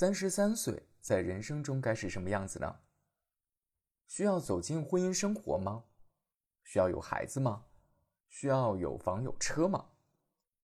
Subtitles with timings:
[0.00, 2.74] 三十三岁在人生中该是什么样子呢？
[4.06, 5.84] 需要走进婚姻生活吗？
[6.64, 7.66] 需要有孩子吗？
[8.30, 9.90] 需要有房有车吗？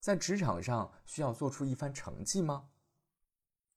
[0.00, 2.70] 在职场上需要做出一番成绩吗？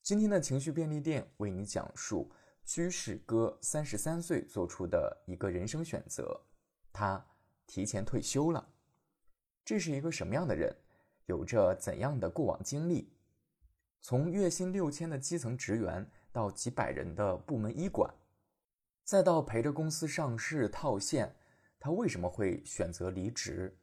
[0.01, 2.31] 今天的情绪便利店为你讲述
[2.63, 6.41] 居士哥三十三岁做出的一个人生选择，
[6.93, 7.21] 他
[7.67, 8.65] 提前退休了。
[9.65, 10.73] 这是一个什么样的人？
[11.25, 13.11] 有着怎样的过往经历？
[14.01, 18.11] 从月薪六千的基层职员，到几百人的部门医管，
[19.03, 21.35] 再到陪着公司上市套现，
[21.79, 23.77] 他为什么会选择离职？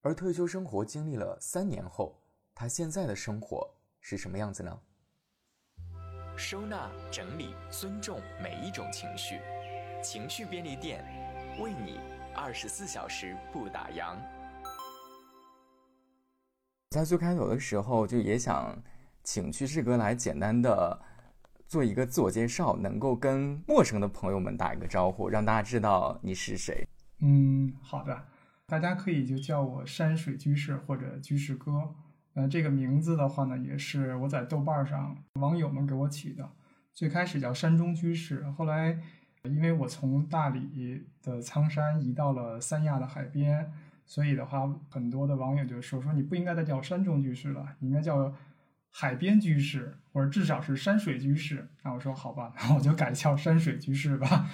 [0.00, 2.18] 而退休生活经历了三年后，
[2.54, 3.68] 他现在的生活
[4.00, 4.80] 是什么样子呢？
[6.36, 9.40] 收纳、整理、尊重每一种情绪，
[10.02, 11.04] 情绪便利店
[11.60, 12.00] 为你
[12.34, 14.16] 二十四小时不打烊。
[16.90, 18.74] 在最开头的时候，就也想。
[19.30, 20.98] 请居士哥来简单的
[21.66, 26.88] 做一个自我介绍，能够跟陌生的朋友们打一个招呼，让大家知道你是谁。
[27.20, 28.24] 嗯，好的，
[28.66, 31.94] 大家可以就叫我山水居士或者居士哥。
[32.32, 36.48] 呃，这个名字的话呢，也是我在豆瓣上网友们给我起的。
[36.94, 38.98] 最开始叫山中居士，后来
[39.42, 43.70] 因为我从大理的苍山移到了三亚的海边，
[44.06, 48.34] 所以的话，很多的网友就说说你不应该再叫山中居士了，你应该叫。
[49.00, 51.68] 海边居士，或者至少是山水居士。
[51.84, 54.50] 那我说好吧，那我就改叫山水居士吧。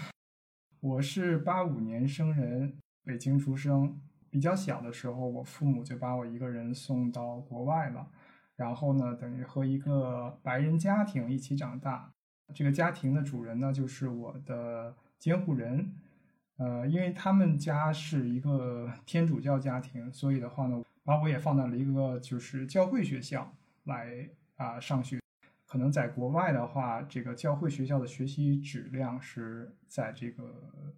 [0.80, 3.98] 我是八五年生人，北京出生。
[4.28, 8.06] 比较小的时候，我父母就把我一个人送到国外了。
[8.56, 12.12] 然后呢，等于和一个白人家庭一起长大。
[12.52, 15.94] 这个家庭的主人呢，就是我的监护人。
[16.58, 23.50] 呃，因为他们家是一个天主教家庭，所以的话呢，把我也放到了一个就是教会学校。
[23.84, 25.20] 来啊，上学，
[25.66, 30.94] 可能在国外的话，这个教会学校的学习质量是在这个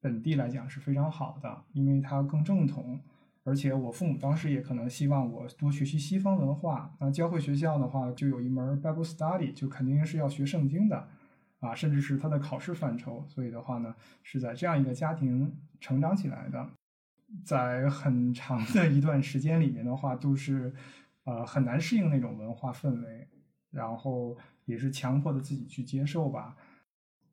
[0.00, 3.00] 本地来讲是非常好的，因为它更正统。
[3.42, 6.94] 而且我父母当时也可能希望我多学习西方文化。
[7.00, 11.08] 那教会学校的话，就有一门 Bible Study，就肯定是要学圣经的
[11.58, 13.24] 啊，甚至是它的考试范畴。
[13.28, 16.68] 所以的话呢，是在这样一个家庭成长起来的，
[17.42, 20.72] 在很长的一段时间里面的话，都是。
[21.24, 23.28] 呃，很难适应那种文化氛围，
[23.70, 26.56] 然后也是强迫的自己去接受吧。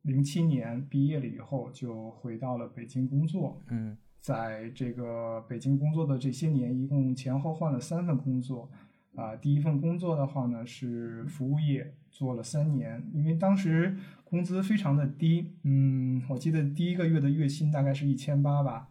[0.02, 3.62] 零七年毕业了以后，就回到了北京工作。
[3.68, 8.70] 嗯，在这个北京工作的这些年，一共前后换了三份工作。
[9.16, 15.56] 啊，第一份工作的话呢是服务业，做了三年，因为当时工资非常的低。
[15.64, 18.88] 嗯，我记得第一个月的月薪大概是一千八吧，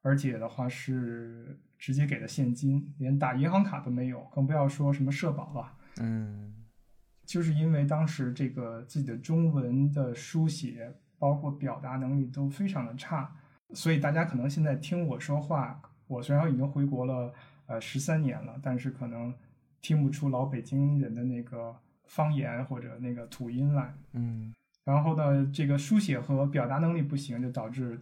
[0.00, 1.60] 而且的话是。
[1.78, 5.72] 直接给的现金，连打银行卡都没有，更不要说什么社保了。
[6.00, 6.54] 嗯，
[7.24, 13.32] 就是因为当时这个自己的中文的书写，包括表达能力都非常的差，
[13.72, 17.32] 所以大家可能现在听我说话，我虽然已经回国了，
[17.66, 19.32] 呃，十三年了，但是可能
[19.80, 23.94] 听不出老北京人的那个方言或者那个土音来。
[24.12, 24.52] 嗯，
[24.84, 28.00] 然后呢，这个书写和表达能力不行，就导致。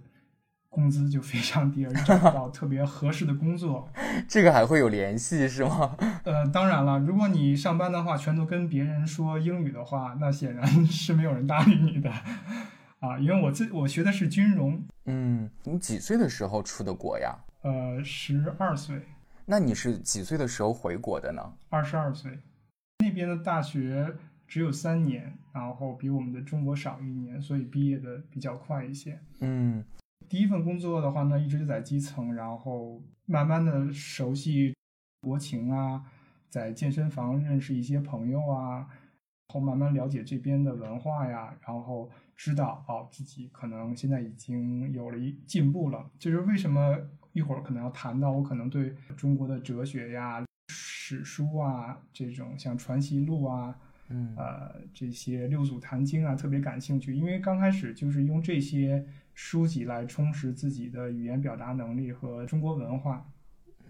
[0.76, 3.88] 工资就非常低，而找不到特别合适的工作。
[4.28, 5.97] 这个还会有联系是吗？
[6.25, 12.10] 呃，当然了，如果你上班的话，全都跟别人说英语的话，那显然 是没有人搭理你的
[13.00, 13.19] 啊。
[13.19, 14.84] 因为我自我学的是金融。
[15.06, 17.34] 嗯，你几岁的时候出的国呀？
[17.62, 19.00] 呃，十二岁。
[19.47, 21.54] 那你是几岁的时候回国的呢？
[21.70, 22.38] 二十二岁。
[22.98, 24.15] 那边的大学
[24.47, 29.19] 只有三年，然后比我们的中国少一年，所以毕业的比较快一些。
[29.41, 29.82] 嗯。
[30.28, 34.75] 第一份工作的话呢，一直就在基层，然后慢慢的熟悉
[35.21, 36.04] 国情啊，
[36.50, 46.10] 在健身房认识一些朋友啊，然后慢慢了解这边的文化呀，然后知道哦自己可能现在已经有了一进步了。
[46.19, 46.98] 就是为什么
[47.33, 53.78] 一会儿可能要谈到我可能对中国的哲学呀、史书啊这种像《传习录》啊，
[54.09, 59.07] 嗯呃这些六祖坛经啊特别感兴趣，因为刚开始就是用这些。
[59.36, 63.30] 书籍来充实自己的语言表达能力和中国文化，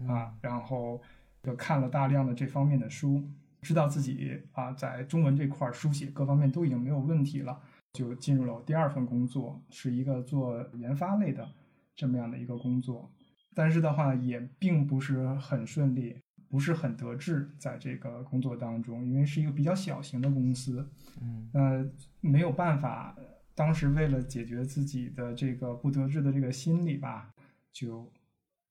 [0.05, 1.01] 啊，然后
[1.41, 3.23] 就看了大量的这方面的书，
[3.61, 7.57] 知道自己啊在中文这块书写各方面都已经没有问题了，
[7.93, 11.49] 就进入了我第二份工作，是一个做研发类的
[11.95, 13.09] 这么样的一个工作，
[13.55, 16.19] 但是的话也并不是很顺利，
[16.49, 20.85] 不是很得志，在这个工作当中，因为是一个比较小型的公司，
[21.21, 21.89] 嗯，呃，
[22.19, 23.15] 没有办法。
[23.57, 27.33] 当时为了解决自己的这个不得志的这个心理吧，
[27.73, 28.13] 就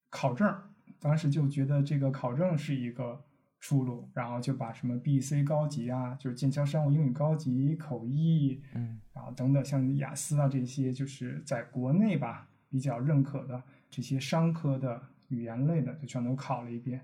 [0.09, 0.49] 考证。
[0.97, 3.21] 当时就觉得这个考证是一个
[3.59, 17.01] 出路，然后就把什么 B、C 高级啊，就是剑桥商务英语高级、口译，嗯，然后等等，像雅思啊这些，就是在国内吧比较认可的这些商科的语言类的，就全都考了一遍。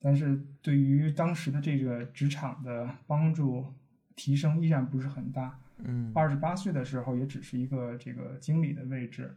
[0.00, 3.66] 但是对于当时的这个职场的帮助
[4.16, 5.60] 提升依然不是很大。
[5.78, 9.36] 嗯，二十八岁的时候也只是一个这个经理的位置，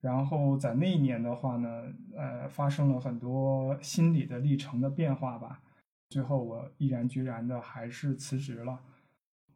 [0.00, 1.84] 然后在那一年的话呢，
[2.16, 5.60] 呃，发生了很多心理的历程的变化吧。
[6.08, 8.80] 最后我毅然决然的还是辞职了，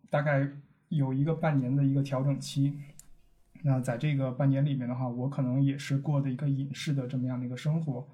[0.09, 0.51] 大概
[0.89, 2.79] 有一个半年的一个调整期。
[3.63, 8.07] 那在这个半年里面的话，我可能也是过的一个隐士的这么样的一个生活。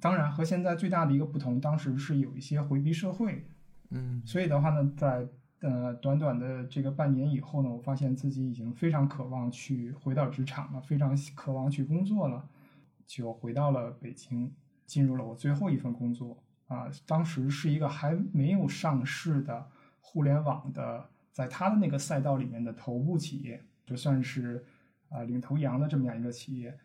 [0.00, 3.44] 当然和现在最大的一个不同，当时是有一些回避社会，
[3.90, 5.26] 嗯，所以的话呢，在
[5.60, 12.48] 呃短短的这个半年以后呢，我发现自己已经非常渴望去回到职场了，非常渴望去工作了，
[13.06, 14.52] 就回到了北京，
[14.86, 16.90] 进入了我最后一份工作啊。
[17.06, 19.66] 当时是一个还没有上市的
[20.00, 24.64] 互联网的，在它的那个赛道里面的头部企业，就算是
[25.08, 26.76] 啊领头羊的这么样一个企业。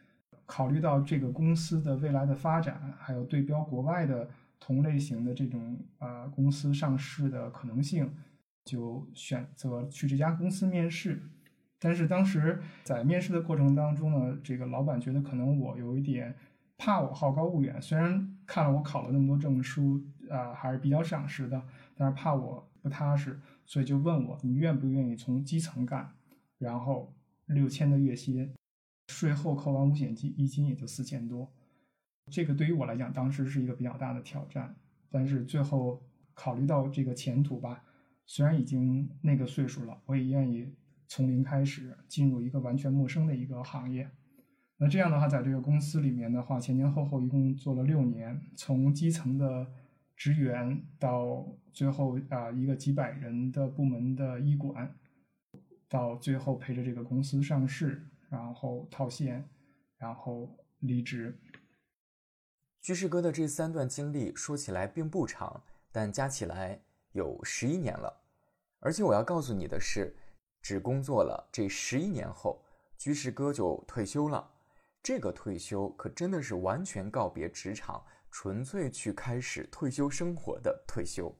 [0.48, 4.30] 考虑到这个公司的未来的发展，还有对标国外的
[4.60, 8.14] 同类型的这种呃公司上市的可能性，
[8.66, 11.22] 就选择去这家公司面试。
[11.80, 16.36] 但是当时在面试的过程当中呢，这个老板觉得可能我有一点
[16.78, 21.62] 怕我好高骛远，虽然看了我考了那么多证书，啊还是比较赏识的，
[21.96, 26.14] 但是怕我不踏实，所以就问我你愿不愿意从基层干，
[26.58, 27.14] 然后
[27.46, 28.52] 六千的月薪。
[29.08, 31.48] 税后扣完五险，一金也就四千多，
[32.32, 34.76] 这个对于我来讲，当时是一个比较大的挑战。
[35.12, 36.02] 但是最后
[36.34, 37.84] 考虑到这个前途吧，
[38.26, 40.74] 虽然已经那个岁数了，我也愿意
[41.08, 44.10] 从零开始进入一个完全陌生的一个行业。
[44.78, 49.68] 那这样的话，在这个公司里面的话，前前后后一共做了六年，从基层的
[50.16, 54.96] 职员到最后啊一个几百人的部门的医管，
[55.88, 58.10] 到最后陪着这个公司上市。
[58.28, 59.48] 然后套现，
[59.98, 61.40] 然后离职。
[62.82, 66.82] 居士哥的这三段经历说起来并不长，但加起来
[67.16, 68.22] 有十一年了。
[68.80, 70.16] 而且我要告诉你的是，
[70.62, 72.64] 只工作了这十一年后，
[72.98, 74.52] 居士哥就退休了。
[75.02, 81.36] 这个退休可真的是完全告别职场，纯粹去开始退休生活的退休。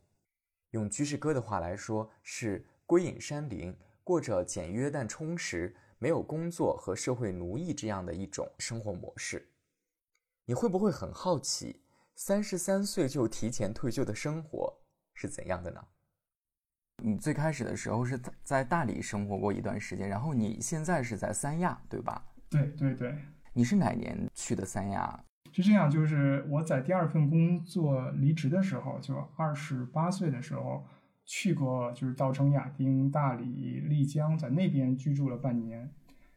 [0.72, 5.76] 用居士哥的话来说，是归隐山林，过着简约但充实。
[5.98, 9.50] 没有工作和社会奴役这样的一种生活模式，
[10.44, 11.82] 你会不会很好奇，
[12.16, 14.78] 三十三岁就提前退休的生活
[15.16, 15.84] 是怎样的呢？
[17.04, 22.24] 你最开始的时候是在大理生活过一段时间，然后你现在是在三亚，对吧？
[22.50, 23.18] 对对对。
[23.54, 25.24] 你是哪年去的三亚？
[25.52, 30.86] 是这样，就是我在第二份工作离职的时候，就二十八岁的时候。
[31.28, 35.92] 去过就是稻城亚丁、大理、丽江，在那边居住了半年。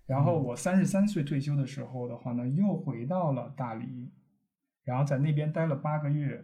[0.06, 4.10] 然后我三十三岁退休的时候的话呢，又回到了大理，
[4.84, 6.42] 然后在那边待了八个月。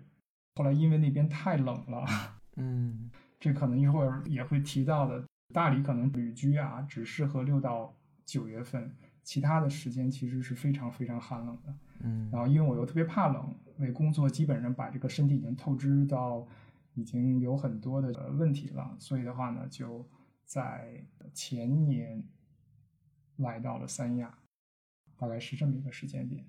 [0.55, 2.07] 后来因为那边太冷了，
[2.57, 5.25] 嗯，这可能一会儿也会提到的。
[5.53, 11.75] 大理可能旅居啊，只适合六到九月份，其他的时间其实是非常非常寒冷的。
[12.01, 16.47] 嗯，然后因为我又特别怕冷，为工作基本上把这个身体已经透支到。
[16.97, 20.09] 已经有很多的问题了，所以的话呢，就
[20.45, 22.23] 在前年
[23.39, 24.39] 来到了三亚，
[25.17, 26.47] 大概是这么一个时间点。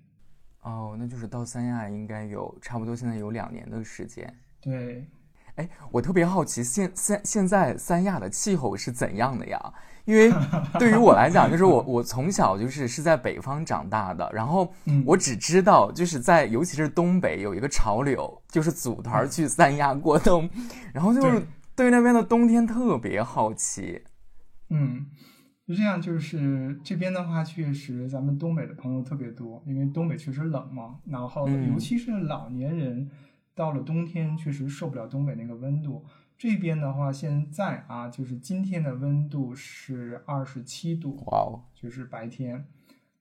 [0.66, 4.32] 哦，那就是到三亚应该有差不多现在有两年的时间。
[4.60, 5.08] 对。
[5.54, 9.72] 哎，我特别好奇，现现现在三亚的气候是怎样的呀？
[10.04, 10.30] 因为
[10.78, 14.70] 对于我来讲，就是我我从小就是是在北方长大的，然后
[15.06, 20.50] 我只知道就是在尤其是东北有一个潮流，就是组团去三亚过冬，
[20.92, 24.02] 然后就是对那边的冬天特别好奇。
[24.68, 25.06] 嗯，
[25.66, 33.10] 是这样，就是这边的话，确实咱们东北的朋友特别多，因为东北确实冷嘛，然后尤其是老年人。
[33.56, 36.04] 到了冬天，确实受不了东北那个温度。
[36.36, 42.66] 这边的话，现在啊，就是今天的温度是二十七度，哇哦，就是白天，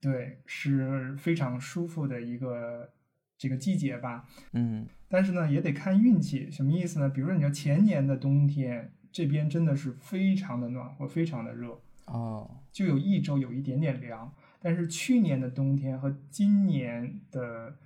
[0.02, 2.90] 对，是非常舒服的一个
[3.38, 4.26] 这个季节吧。
[4.52, 6.52] 嗯，但是呢，也得看运气。
[6.52, 7.08] 什么意思呢？
[7.08, 14.34] 比如说，你要前年的冬天，这边真的是非常的暖和，非常的热哦，就有一周有一点点凉。
[14.60, 17.78] 但是去年的冬天和今年的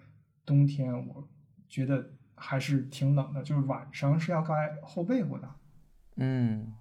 [0.46, 1.28] 冬天，我
[1.68, 2.12] 觉得。
[2.42, 5.56] 还是挺冷的，就是晚上是要盖厚被子的。
[6.16, 6.74] 嗯，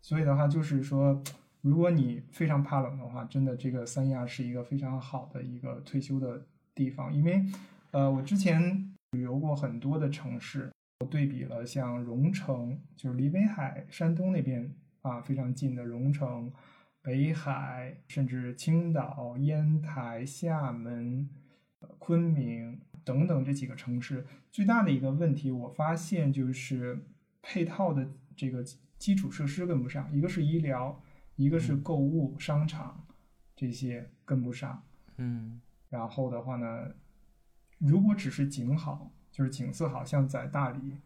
[0.00, 1.20] 所以的话，就是说，
[1.62, 6.46] 如果你非常怕冷的话，真的这个三亚是一个非常好的一个退休的
[6.76, 7.12] 地方。
[7.12, 7.44] 因为，
[7.90, 16.52] 呃，我之前旅游过很多的城市，我对比了像荣成，就是离威海、山东那边啊非常近的荣成、
[17.02, 21.28] 北海，甚至青岛、烟台、厦门、
[21.98, 27.06] 昆明等等这几个城市，最大的一个问题，我发现就是
[27.40, 28.62] 配套的这个
[28.98, 31.00] 基础设施跟不上，一个是医疗，
[31.36, 33.06] 一个是购物、商场
[33.56, 34.82] 这些跟不上。
[35.16, 36.94] 嗯，然后的话呢，
[37.78, 40.98] 如果只是景好，就是景色好像在大理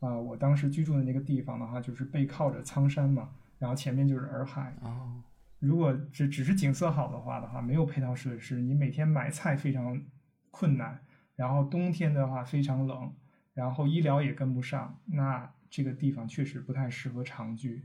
[0.00, 4.74] 啊、我当时居住的那个地方的话，就是背靠着苍山嘛，然后前面就是洱海。
[4.80, 5.22] 哦，
[5.58, 10.02] 如果只只是景色好的话的话，没有配套设施，你每天买菜非常
[10.50, 11.00] 困难，
[11.36, 13.12] 然后冬天的话非常冷，
[13.52, 17.84] 然后医疗也跟不上，那这个地方确实不太适合长居。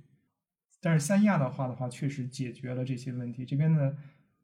[0.82, 3.46] 但是三亚的话的话，确实解决了这些问题。
[3.46, 3.98] 这边呢，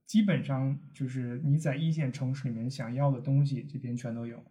[0.06, 4.44] 基本上就是你在一线城市里面想要的东西，这边全都有。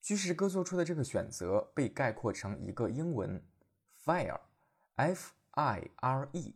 [0.00, 3.42] 居士哥做出的这个选择被概括成一个英文
[4.04, 6.54] “fire”，F I R E，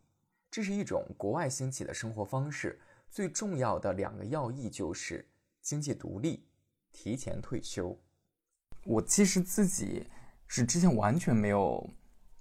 [0.50, 2.80] 这是一种国外兴起的生活方式。
[3.10, 5.28] 最重要的两个要义就是
[5.60, 6.44] 经济独立、
[6.90, 7.96] 提前退休。
[8.82, 10.08] 我其实自己
[10.48, 11.88] 是之前完全没有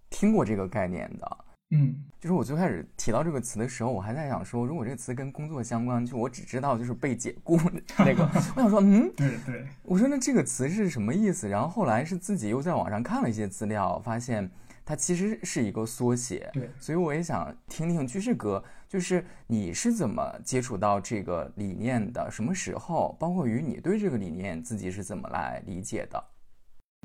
[0.10, 1.46] 听过这个概念的。
[1.74, 7.60] 嗯，就是我最开始提到这个词的时候，我还在想说，如果这个词跟工作相关，就我只知道就是被解雇
[7.98, 8.24] 那个，
[8.56, 11.50] 我想说，嗯， 对对，我说那这个词是什么意思？
[11.50, 14.50] 然后后来是自己又在网上看了一些资料，发现
[14.86, 16.50] 它其实是一个缩写。
[16.54, 22.30] 对所以我也想听听居士哥，就是你是怎么接触到这个理念的？
[22.30, 23.18] 什么时候？
[23.20, 26.24] 包括于你对这个理念自己是怎么来理解的？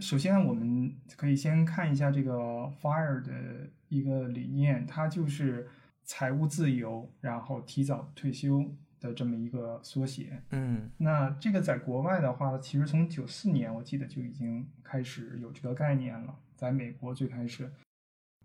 [0.01, 2.33] 首先，我们可以先看一下这个
[2.81, 5.69] FIRE 的一个理念，它就是
[6.05, 8.65] 财务自由，然后提早退休
[9.01, 10.41] 的这么一个缩写。
[10.51, 17.73] 嗯那这个在国外的话，其实从九四年我记得就已经开始有这个概念了，在美国最开始，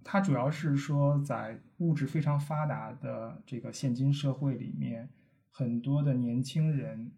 [0.04, 5.10] 它主要是说在物质非常发达的这个现今社会里面，
[5.52, 7.12] 很多的年轻人，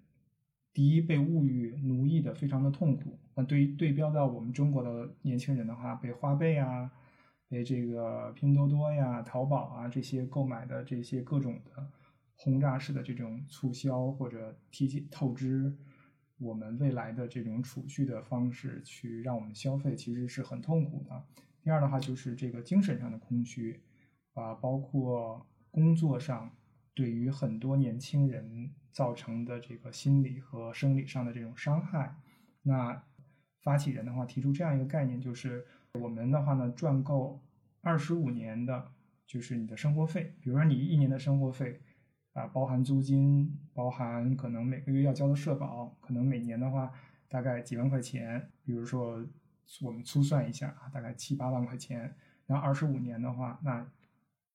[0.73, 3.17] 第一被物欲奴役的非常的痛苦。
[3.35, 6.89] 那对于对标到我们中国的年轻人的话，被花呗啊，
[7.49, 11.91] 被这个拼多多呀、淘宝啊这些购买的这些各种的
[12.37, 15.77] 轰炸式的这种促销或者提前透支
[16.37, 21.23] 我们未来的这种储蓄的方式去让我们消费，其实是很痛苦的。
[21.61, 23.81] 第二的话就是这个精神上的空虚
[24.33, 26.55] 啊，包括工作上
[26.93, 32.15] 对于很多年轻人造成的这个心理和生理上的这种伤害。
[32.61, 33.03] 那
[33.65, 35.65] 发起人的话提出这样一个概念，就是
[35.99, 37.41] 我们的话呢赚够
[37.81, 38.91] 二十五年的，
[39.25, 41.81] 就是你的生活费，比如说你一年的生活费
[42.33, 46.93] 啊，包含租金，包含可能每个月要交的社保，可能每年的话
[47.27, 49.25] 大概几万块钱，比如说
[49.81, 52.13] 我们粗算一下啊，大概七八万块钱，
[52.45, 53.89] 然后二十五年的话，那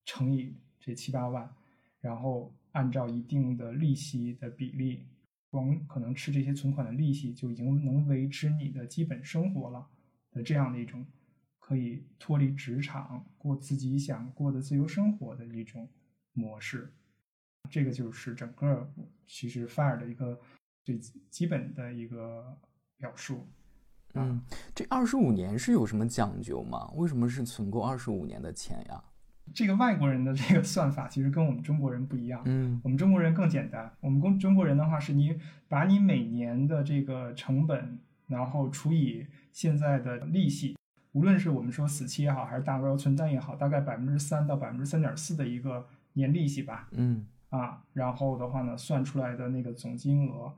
[0.04, 1.52] 乘以这七八万，
[2.00, 5.04] 然后按照一定的利息的比例。
[5.50, 9.86] 光可能吃这些存款的利息就已经能维持你的基本生活了
[10.30, 11.04] 的这样的一种
[11.58, 15.88] 可以脱离职场过自己想过的自由生活的一种
[16.32, 16.92] 模式。
[17.68, 18.90] 这个就是整个
[19.26, 20.40] 其实 FIRE 的一个
[20.82, 22.56] 最基本的一个
[22.96, 23.46] 表述。
[24.14, 24.40] 嗯，
[24.74, 26.90] 这二十五年是有什么讲究吗？
[26.94, 29.04] 为什么是存够二十五年的钱呀？
[29.52, 32.42] 这个外国人的这个算法其实跟我们中国人不一样。
[32.44, 40.76] 嗯我们中国人更简单，我们中中国人的话是你把你每年的这个成本，然后除以现在的利息，
[41.12, 50.54] 无论是我们说死期也好，还是大额存单也好，大概百分之三到百分之三点四的一个年利息吧，嗯啊，然后的话呢，算出来的那个总金额，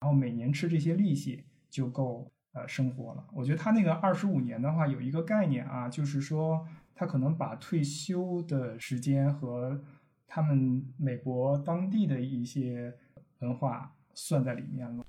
[0.00, 3.26] 然后每年吃这些利息就够呃生活了。
[3.32, 6.64] 我觉得他那个二十五年的话，有一个概念啊，就是说
[6.98, 9.78] 他可能把退休的时间和
[10.26, 12.92] 他们美国当地的一些
[13.40, 15.04] 文化算在里面了。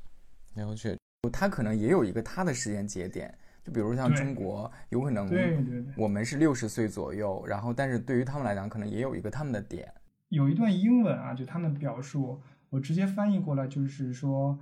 [0.56, 0.98] 了解，
[1.32, 9.89] 他可能也有一个他的时间节点，就比如像中国，有可能对对对，我们是六十岁左右，然后但是对于他们来讲，可能也有一个他们的点。
[10.27, 14.60] 有一段英文啊，就他们表述，我直接翻译过来就是说，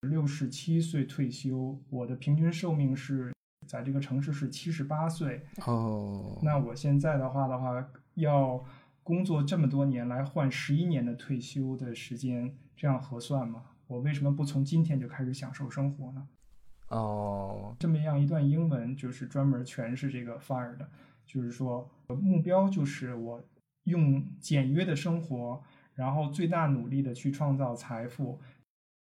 [0.00, 3.34] 六十七岁退休，我的平均寿命是
[3.66, 5.42] 在这个城市是七十八岁。
[5.66, 8.64] 哦，那我现在的话的话，要
[9.02, 13.64] 工作这么多年来换十一年的退休的时间，这样合算吗？
[13.86, 16.26] 我为什么不从今天就开始享受生活呢？
[16.88, 20.88] 哦，这么样一段英文，就是专门诠释这个 FIRE 的，
[21.26, 23.42] 就是说目标就是我
[23.84, 25.62] 用简约的生活，
[25.94, 28.40] 然后最大努力的去创造财富，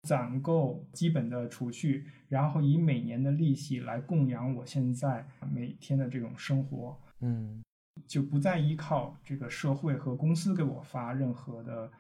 [0.03, 7.63] 攒够基本的储蓄，然后以每年的利息来供养我现在每天的这种生活，嗯
[8.07, 11.91] 就不再依靠这个社会和公司给我发任何的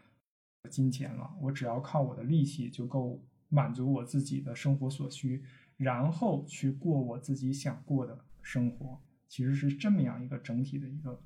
[0.71, 1.35] 金钱了。
[1.40, 5.43] 我只要靠我的利息就够满足我自己的生活所需，
[5.76, 9.00] 然后去过我自己想过的生活。
[9.28, 11.21] 其实是这么样一个整体的一个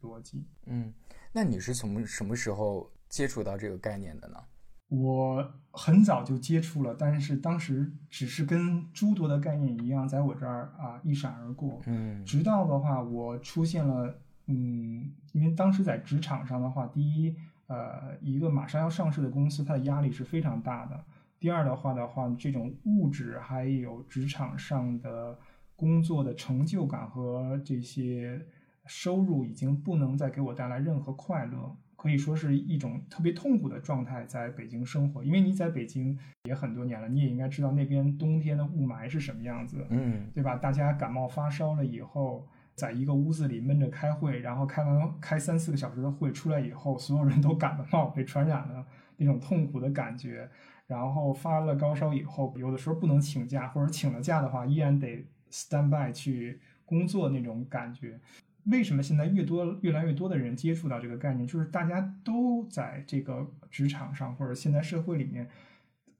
[0.00, 0.44] 逻辑。
[0.66, 0.92] 嗯，
[1.32, 4.42] 那你是从什么时候接触到这个概念的呢？
[4.88, 11.80] 我很早就接触了，但是当时只是跟诸多的概念一样，在我这儿啊一闪而过。
[11.86, 14.14] 嗯直到的话，我出现了，
[14.46, 17.34] 嗯，因为当时在职场上的话，第一，
[17.66, 20.96] 呃，一个马上要上市的公司，它的压力是非常大的；
[21.40, 25.36] 第二的话的话，这种物质还有职场上的
[25.74, 28.46] 工作的成就感和这些
[28.86, 31.74] 收入，已经不能再给我带来任何快乐。
[32.04, 39.86] 可以说是一种特别痛苦的状态，在北京生活，因为你在北京也很多年了，你也应该知道那边冬天的雾霾是什么样子。
[39.88, 40.56] 嗯对吧？
[40.56, 48.84] 大家感冒发烧了以后，在一个屋子里闷着开会，然后开完开三四个小时的会出来以后，所有人都感冒，被传染了
[49.16, 50.50] 那种痛苦的感觉。
[50.86, 58.20] 然后发了高烧以后，有的时候不能请假，或者请了假的话，依然得 stand by 去工作那种感觉。
[58.66, 61.46] 为什么现在越多越来越多的人接触到这个概念？
[61.46, 65.48] 就是大家都在这个职场上或者现在社会里面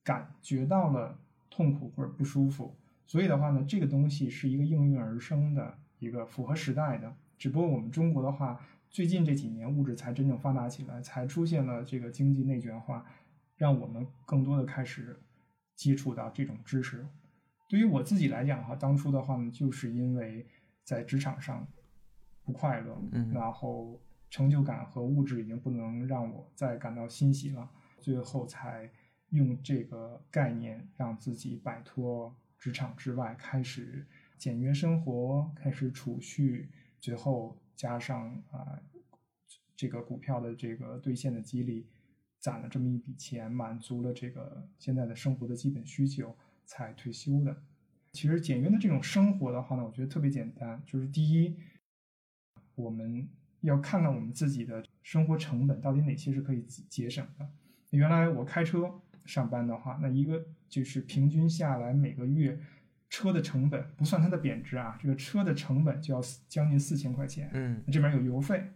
[0.02, 1.18] 感觉到了
[1.50, 2.74] 痛苦或者不舒服，
[3.06, 7.14] 所以的话呢，这个东西是一个应运而生的一个符合时代的。
[7.38, 8.60] 只不过我们中国的话，
[8.90, 13.06] 最近这几年物质才真正发达起来，才出现了这个经济内卷化，
[13.56, 15.16] 让我们更多的开始
[15.74, 17.06] 接触到这种知识。
[17.68, 20.46] 对于我自己来讲的话，当初的话呢，就是因为
[20.84, 21.66] 在职场上
[22.44, 27.70] 不快乐，嗯然后成就感和物质已经不能让我再感到欣喜了，
[28.00, 28.90] 最后才
[29.30, 36.68] 用这个概念让自己摆脱职场之外，开始简约生活，开始储蓄，
[37.00, 38.80] 最后加上啊、
[39.76, 41.86] 这个股票的这个兑现的激励，
[42.38, 47.56] 攒了这么一笔钱，满足了这个现在的生活的基本需求，才退休的。
[48.12, 51.56] 其实简约的这种生活的话呢，我觉得特别简单，就是第一，
[52.74, 53.28] 我们
[53.60, 57.48] 要看看我们自己的生活成本到底哪些是可以节节省的。
[57.90, 62.58] 原来我开车上班的话，那一个就是平均下来每个月
[63.08, 67.48] 车的成本不算它的贬值啊，这个车的成本就要将近四千块钱。
[67.52, 68.72] 嗯这边有油费，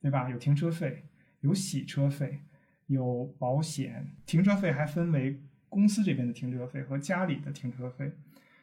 [0.00, 0.30] 对吧？
[0.30, 1.04] 有停车费，
[1.40, 2.40] 有洗车费，
[2.86, 4.14] 有保险。
[4.24, 8.12] 停车费还分为公司这边的停车费和家里的停车费，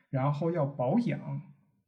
[0.10, 1.42] 然后要保养。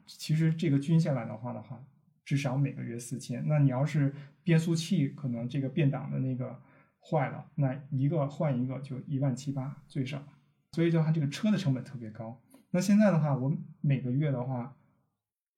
[0.06, 1.82] 其实这个均下来的话的话，
[2.26, 3.44] 至少每个月四千。
[3.48, 6.60] 那你要是变速器可能这个变档的那个
[7.00, 10.24] 坏了，那一个换一个就一万七八最少。
[10.72, 12.42] 所以的话，这个车的成本特别高。
[12.72, 14.78] 那现在的话，我每个月的话，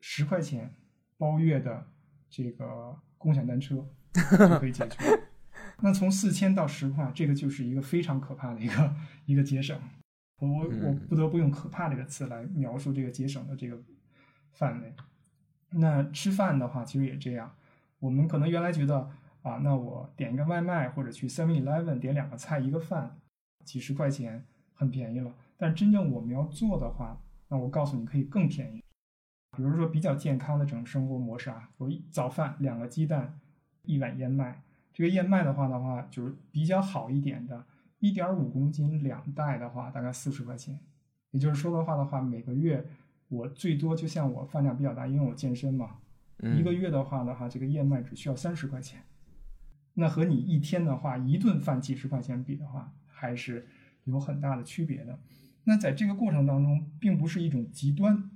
[0.01, 0.73] 十块钱
[1.17, 1.87] 包月的
[2.29, 4.97] 这个共享单车就可以解决。
[5.81, 8.95] 那从四千到十块，这个就是一个非常可怕的一个
[9.25, 9.79] 一个节省。
[10.39, 13.81] 我我我不得不用“可怕”这个词来描述这个节省的这个
[14.51, 14.93] 范围。
[15.75, 17.53] 那吃饭的话，其实也这样。
[17.99, 19.09] 我们可能原来觉得
[19.41, 23.17] 啊，那我点一个外卖或者去 Seven Eleven 点两个菜一个饭，
[23.63, 25.33] 几十块钱很便宜了。
[25.57, 28.83] 但真正我们要做的话，那我告诉你可以更便宜。
[29.55, 33.39] 比如说比较健康的这种生活模式啊，我一早饭两个鸡蛋，
[33.83, 34.63] 一碗燕麦。
[34.91, 37.65] 这个燕麦的话的话，就是比较好一点的，
[37.99, 40.79] 一点五公斤两袋的话，大概四十块钱。
[41.31, 42.85] 也就是说的话的话，每个月
[43.33, 45.97] 我最多就像我饭量比较大，因为我健身嘛，
[46.37, 49.01] 嗯一个月的话的话，这个燕麦只需要三十块钱。
[49.95, 53.67] 那和你一天的话，一顿饭几十块钱比的话，还是
[54.03, 55.19] 有很大的区别的。
[55.63, 58.29] 那在这个过程当中，并不是一种极端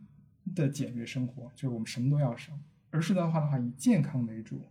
[0.55, 2.57] 的简约生活，就是我们什么都要省，
[2.89, 4.69] 而是的话的话，以健康为主，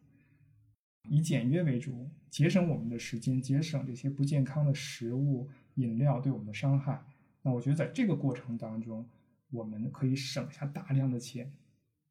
[1.09, 7.03] 以简约为主，节省我们的时间，节省这些不健康的食物、饮料对我们的伤害。
[7.43, 9.07] 那我觉得在这个过程当中，
[9.51, 11.53] 我们可以省下大量的钱，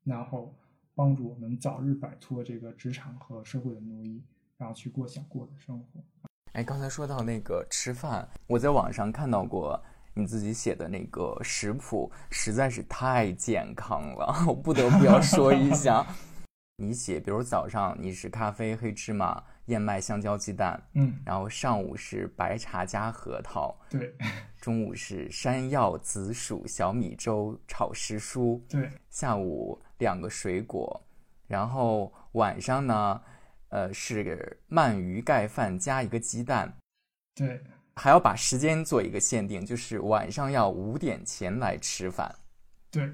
[0.04, 0.56] 然后
[0.94, 4.24] 帮助我们早日摆脱这个职场和社会的奴役，
[4.58, 6.04] 然后去过想过的生活。
[6.54, 16.06] 哎，刚才说到那个吃饭，我在网上看到过你自己写的那个食谱，实在是太健康了， 我不得不要说一下。
[16.78, 24.16] 你写，比如早上你是咖啡、黑芝麻、燕麦、香蕉、鸡蛋，嗯，然后上午是白茶加核桃，对。
[24.62, 28.90] 中午是山药、紫薯、小米粥炒时蔬，对。
[29.10, 31.06] 下午两个水果，
[31.48, 33.22] 然后晚上呢，
[33.70, 36.78] 呃是鳗鱼盖饭加一个鸡蛋，
[37.36, 37.62] 对，
[37.96, 42.34] 还要把时间做一个限定，就是晚上要五点前来吃饭。
[42.90, 43.08] 对，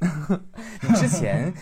[0.80, 1.52] 你之前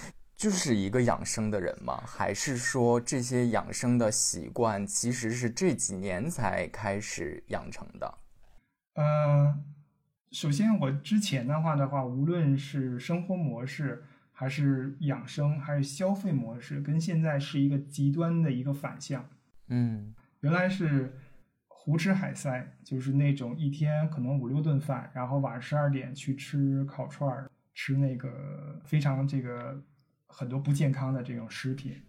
[0.43, 2.03] 就是一个养生的人吗？
[2.05, 8.19] 还是说这些养生的习惯其实是这几年才开始养成的？
[8.95, 9.63] 嗯，
[10.33, 14.03] 首先我之前的话的话，无论是生活模式，
[14.33, 19.25] 还是养生，还是消费模式，跟现在是一个极端的一个反向。
[19.69, 21.17] 嗯，原来是
[21.69, 29.81] 胡吃海塞，就是那种一天可能五六顿饭，然后晚上十二点去吃烤串儿，吃那个非常这个
[30.33, 32.01] 很多不健康的这种食品。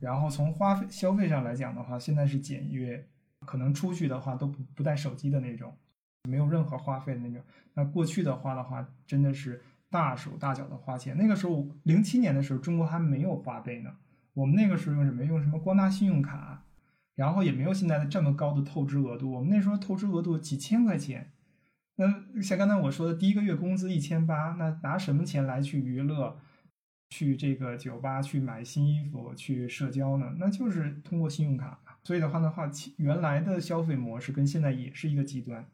[0.00, 3.06] 然后从花费消费上来讲的话，现在是简约，
[3.46, 5.74] 可能出去的话都不不带手机的那种，
[6.28, 7.42] 没有任何花费的那种。
[7.74, 11.16] 那过去的话的话，真的是大手大脚的花钱。
[11.16, 13.90] 那个时候零七年的时候，中国还没有花呗呢，
[14.34, 15.24] 我们那个时候用什么？
[15.24, 16.64] 用什么光大信用卡？
[17.14, 21.32] 然后也没有现在的这么高的透支额度，我们那时候透支额度几千块钱，
[21.96, 26.38] 那像刚才我说的，第一个月工资一千八，那拿什么钱来去娱乐，
[27.10, 30.36] 去这个酒吧去买新衣服去社交呢？
[30.38, 31.80] 那就是通过信用卡。
[32.04, 35.66] 所以的话的话，原来的消费模式跟现在也是一个极端，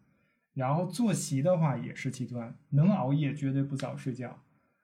[0.55, 4.41] 然后作息的话也是极端，能熬夜绝对不早睡觉，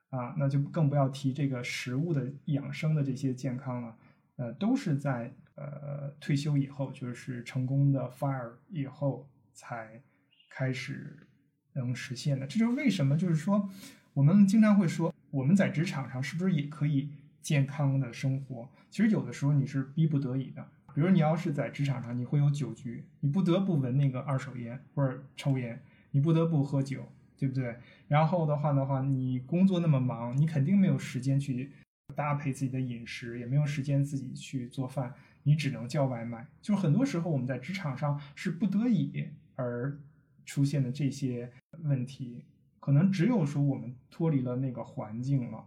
[0.09, 3.95] 啊，那就更不要提这个食物的养生的这些健康了，
[4.35, 5.33] 呃，都是在。
[5.55, 10.01] 呃，退休以后就是成功的 fire 以后才
[10.49, 11.27] 开始
[11.73, 12.47] 能实现的。
[12.47, 13.69] 这就是为什么，就是说
[14.13, 17.09] 我们经常会说，我们在职场上是不是也可以
[17.41, 18.69] 健康的生活？
[18.89, 20.67] 其实有的时候你是逼不得已的。
[20.93, 27.77] 比如你要是在职场上，你会有酒局，你不得不闻那个二手烟或者抽烟，你不得不喝酒，对不对？
[28.09, 31.71] 然后的话的话，你工作那么忙，你肯定没有时间去
[32.13, 35.13] 搭配自己的饮食，也没有时间自己去做饭。
[35.43, 39.97] 你只能叫外卖，就很多时候我们在职场上是不得已而
[40.45, 41.49] 出现的这些
[41.83, 42.43] 问题，
[42.81, 45.65] 可能只有说我们脱离了那个环境了，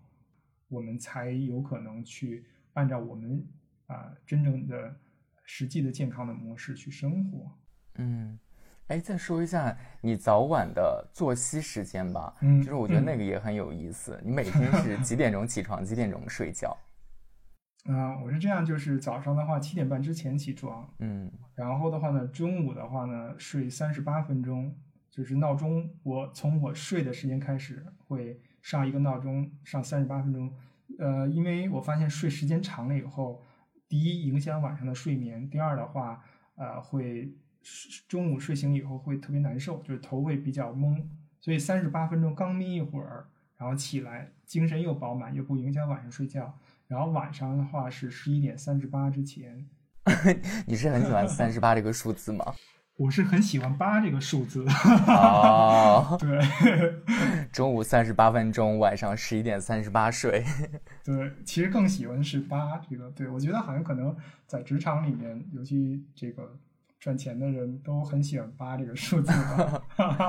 [0.68, 3.46] 我们才有可能去按照我们
[3.86, 4.94] 啊真正的
[5.44, 7.50] 实际的健康的模式去生活。
[7.94, 8.36] 嗯，
[8.88, 12.34] 哎，再说一下你早晚的作息时间吧。
[12.42, 14.20] 嗯，就是我觉得那个也很有意思。
[14.24, 16.76] 你每天 是几点钟起床，几点钟睡觉？
[17.86, 24.74] 啊，我是这样，就是早上的话七点半之前起床，嗯，然后的话呢，中午的话呢睡三十八分钟，
[25.14, 30.52] 就是闹钟，我从我睡的时间开始会上一个闹钟，上三十八分钟，
[30.98, 33.40] 呃，因为我发现睡时间长了以后，
[33.88, 36.20] 第一影响晚上的睡眠，第二的话，
[36.56, 37.32] 呃，会
[38.08, 41.00] 中午睡醒以后会特别难受，就是头会比较懵，
[41.40, 46.58] 所以三十八分钟刚眯一会儿，然后起来，精神又饱满，又不影响晚上睡觉。
[46.88, 49.64] 然后晚上的话是十一点三十八之前。
[50.66, 52.52] 你是很喜欢三十八这个数字吗？
[52.96, 54.64] 我是很喜欢八这个数字。
[55.08, 56.38] 哦， 对。
[57.52, 60.44] 中午三十八分钟，晚上十一点三十八睡。
[61.04, 63.10] 对，其实更喜欢是八这个。
[63.10, 66.56] 对，我觉得好像可能在职场里面，尤其这个
[67.00, 69.32] 赚钱的人都很喜欢八这个数字。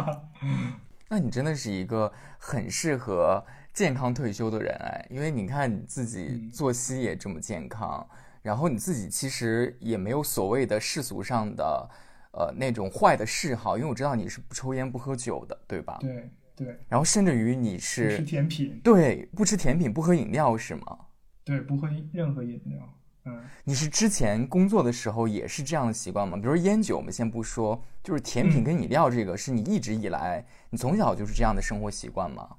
[1.07, 3.43] 那你真的是一个很适合。
[3.75, 8.07] 健康退休的人哎，因为你看你自己作息也这么健康，
[8.41, 11.89] 然后你自己其实也没有所谓的世俗上的，
[12.37, 15.97] 呃那种坏的嗜好，因为我知道你是不抽烟不喝酒的，对吧？
[16.01, 16.79] 对对。
[16.87, 20.99] 然后甚至于你是吃甜品，对，不吃甜品不喝饮料是吗？
[21.43, 22.99] 对，不喝任何饮料。
[23.27, 26.37] 嗯，你是之前工作的时候也是这样的习惯吗？
[26.37, 32.55] 比如烟酒，我们先不说，就是甜品跟饮料这个，是你一直以来你从小就是这样的生活习惯吗？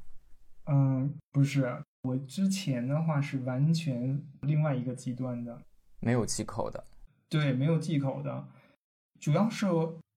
[0.69, 5.57] 嗯，不是，我之前的话是完全另外一个极端的，
[6.01, 6.85] 没有忌口的，
[7.29, 8.49] 对，没有忌口的，
[9.21, 9.67] 主要是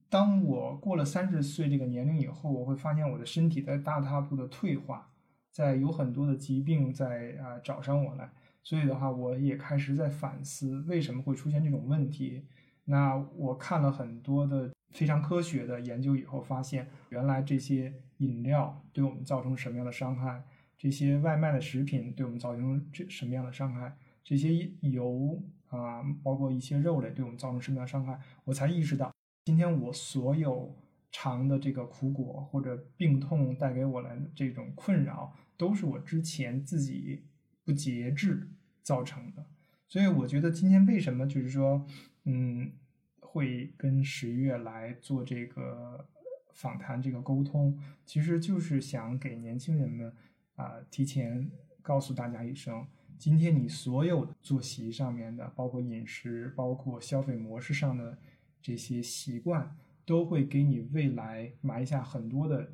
[0.09, 5.12] 当我过了三十岁这个年龄以后，我会发现我的身体在大踏步的退化，
[5.51, 8.31] 在有很多的疾病在啊找上我来，
[8.63, 12.45] 所以的话，我也开始在反思为什么会出现这种问题。
[12.85, 20.43] 那我看了很多的非常科学的研究以后，发现原来这些饮料对我们造成什么样的伤害，
[20.75, 29.12] 这些外卖的食品对我们造成这什么样的伤害，这些油啊，包括一些肉类对我们造成什么样的伤害，我才意识到，
[29.45, 30.75] 今天我所有
[31.12, 37.23] 尝的这个苦果或者病痛带给我来的这种困扰，都是我之前自己
[37.63, 38.49] 不节制
[38.84, 39.45] 造成的。
[39.88, 41.86] 所以我觉得今天为什么就是说。
[42.25, 42.73] 嗯，
[43.21, 46.05] 会跟十月来做这个
[46.53, 50.13] 访谈，这个沟通，其实就是想给年轻人们
[50.55, 51.49] 啊，提前
[51.82, 52.86] 告诉大家一声，
[53.19, 58.17] 今天你所有的作息上面的，包括饮食，包括消费模式上的
[58.62, 62.71] 这些习惯，都会给你未来埋下很多的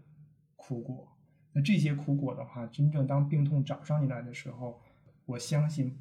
[0.55, 1.11] 苦果。
[1.51, 4.79] 那这些苦果的话，真正当病痛找上你来的时候，
[5.25, 5.97] 我相信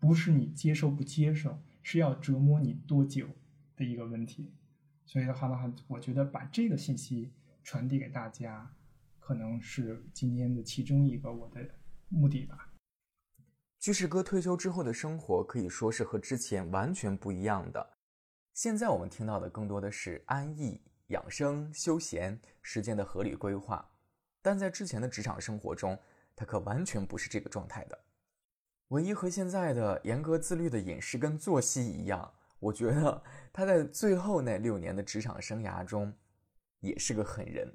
[0.00, 3.28] 不是你接受不接受，是要折磨你多久
[3.76, 4.50] 的一个问题。
[5.04, 8.74] 所以的话的话，我觉得把这个信息传递给大家，
[9.20, 11.68] 可能是今天的其中一个我的
[12.08, 12.70] 目的吧。
[13.84, 17.86] 居士哥退休之后的生活可以说是和之前完全不一样的。
[18.54, 23.86] 现在我们听到的更多的是安逸、养生、休闲、时间的合理规划，
[24.40, 26.00] 但在之前的职场生活中，
[26.34, 27.98] 他可完全不是这个状态的。
[28.88, 36.10] 唯一和现在的严格自律的饮食跟作息一样，我觉得他在最后那六年的职场生涯中，
[36.80, 37.70] 也是个狠人。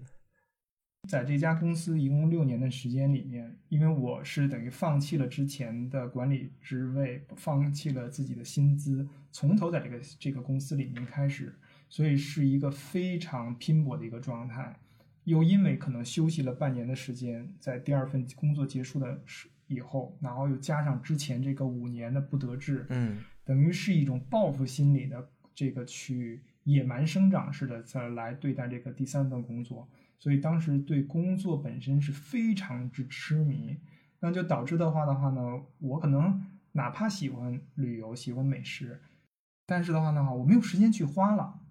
[1.08, 11.56] 在这家公司一共六年的时间里面，因为我是等于放弃了之前的管理职位，放弃了自己的薪资，从头在这个这个公司里面开始，
[11.90, 14.78] 所以是一个非常拼搏的一个状态。
[15.24, 29.88] 又因为可能休息了半年的时间，在第二份工作结束的时以后，然后又加上之前这个五年的不得志，嗯，等于是一种报复心理的这个去野蛮生长似的在来对待这个第三份工作。
[30.20, 33.80] 所以当时对工作本身是非常之痴迷，
[34.20, 35.42] 那就导致的话的话呢，
[35.80, 39.00] 我可能哪怕喜欢旅游、喜欢美食，
[39.66, 41.62] 但是的话呢，我没有时间去花了，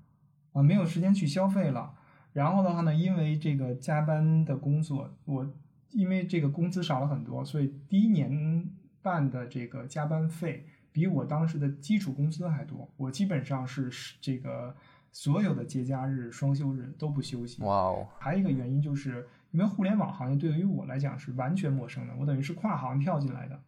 [0.53, 1.95] 啊，没有时间去消费了。
[2.33, 5.55] 然后的话呢，因为这个加班的工作，我
[5.91, 8.71] 因为这个工资少了很多，所以第一年
[9.03, 12.91] 半的这个加班费比我当时的基础工资还多。
[12.97, 13.91] 我基本上是
[14.23, 14.75] 这个。
[15.18, 17.61] 所有的节假日、双休日都不休息。
[17.64, 18.07] 哇哦！
[18.20, 23.61] 还有一个原因就是，因为互联网行业对于我来讲是完全陌生的，我等于是跨行跳进来的，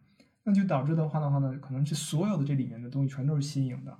[0.45, 3.99] 那就导致的话的话呢，可能是所有的这里面的东西全都是新颖的，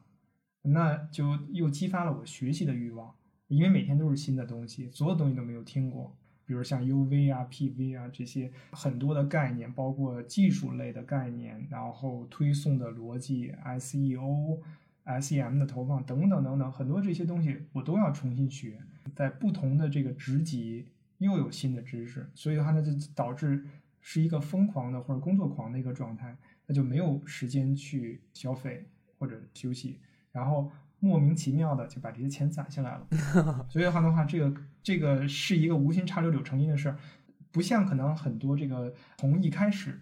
[0.62, 3.14] 那就又激发了我学习的欲望，
[3.50, 14.62] 因为每天都是新的东西，所有东西都没有听过，比如像 UV 啊、PV 啊这些很多的概念，包括技术类的概念，然后推送的逻辑、SEO。
[15.06, 18.80] SEM 的投放等等等等，很多这些东西我都要重新学，
[19.16, 20.88] 在不同的这个职级
[21.18, 23.66] 又有新的知识，所以的话呢，就导致
[24.00, 26.38] 是一个疯狂的或者工作狂的一个状态，
[26.68, 28.88] 那就没有时间去消费
[29.18, 30.00] 或者休息，
[30.32, 33.08] 然后莫名其妙的就把这些钱攒下来了。
[33.70, 36.98] 所以的话的话，这个这个是一个无心插柳柳成荫的事儿，
[37.52, 40.00] 不像可能很多这个从一开始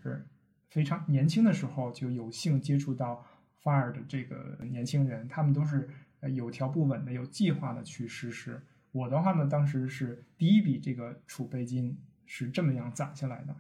[0.70, 3.26] 非常年轻的时候就有幸接触到。
[3.64, 5.90] Fire 的这个年轻人，他们都是
[6.34, 8.62] 有条不紊的、有计划的去实施。
[8.92, 13.56] 我的话呢，当时是第一笔这个储备金是这么样攒下来的。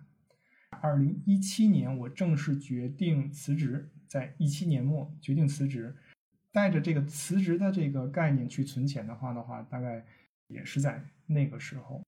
[0.81, 5.95] 二零一七年，我正式决定辞职，在一七年末决定辞职，
[6.51, 10.05] 带着这个辞职的这个概念去存钱的话的话，大概
[10.47, 12.03] 也是在那个时候，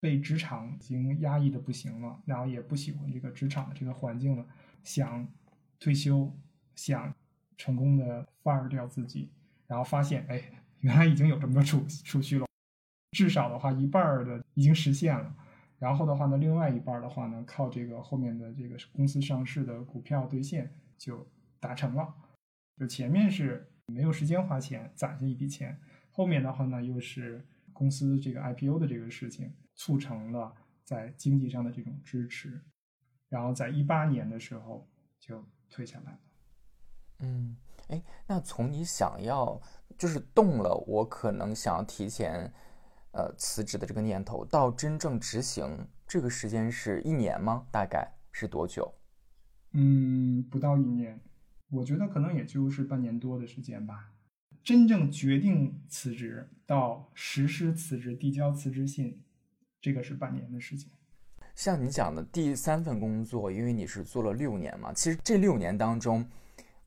[0.00, 4.46] 被职场已经压抑的不行了，然后也不喜欢这个职场的这个环境了，
[4.84, 5.26] 想
[5.80, 6.32] 退休，
[6.74, 7.14] 想。
[7.62, 9.30] 成功的 fire 掉自己，
[9.68, 10.42] 然后发现，哎，
[10.80, 12.46] 原来已经有这么多储储蓄了，
[13.12, 15.32] 至少的话一半的已经实现了。
[15.78, 21.24] 然后的话呢，另外一半的话呢，靠这个后面的这个公司上市的股票兑现就
[21.60, 22.12] 达成了。
[22.76, 25.78] 就前面是没有时间花钱攒下一笔钱，
[26.10, 32.60] 后面的话呢，又是公司这个 IPO 的这个事情促成了在经济上的这种支持，
[33.28, 34.88] 然后在一八年的时候
[35.20, 36.18] 就退下来了。
[37.24, 37.56] 嗯，
[37.86, 39.60] 哎，那从你想要
[39.96, 42.52] 就是动了，我可能想要提前
[43.12, 47.64] 呃辞职的这个念头，到真正执行，这个时间是一年吗？
[47.70, 48.92] 大概是多久？
[49.70, 51.20] 嗯，不到一年，
[51.70, 54.10] 我觉得可能也就是半年多的时间吧。
[54.64, 59.22] 真正决定辞职到实施辞职、递交辞职信，
[59.80, 60.90] 这个是半年的时间。
[61.54, 66.28] 像你讲的第三份工作，因为你是做了六年嘛，其实这六年当中。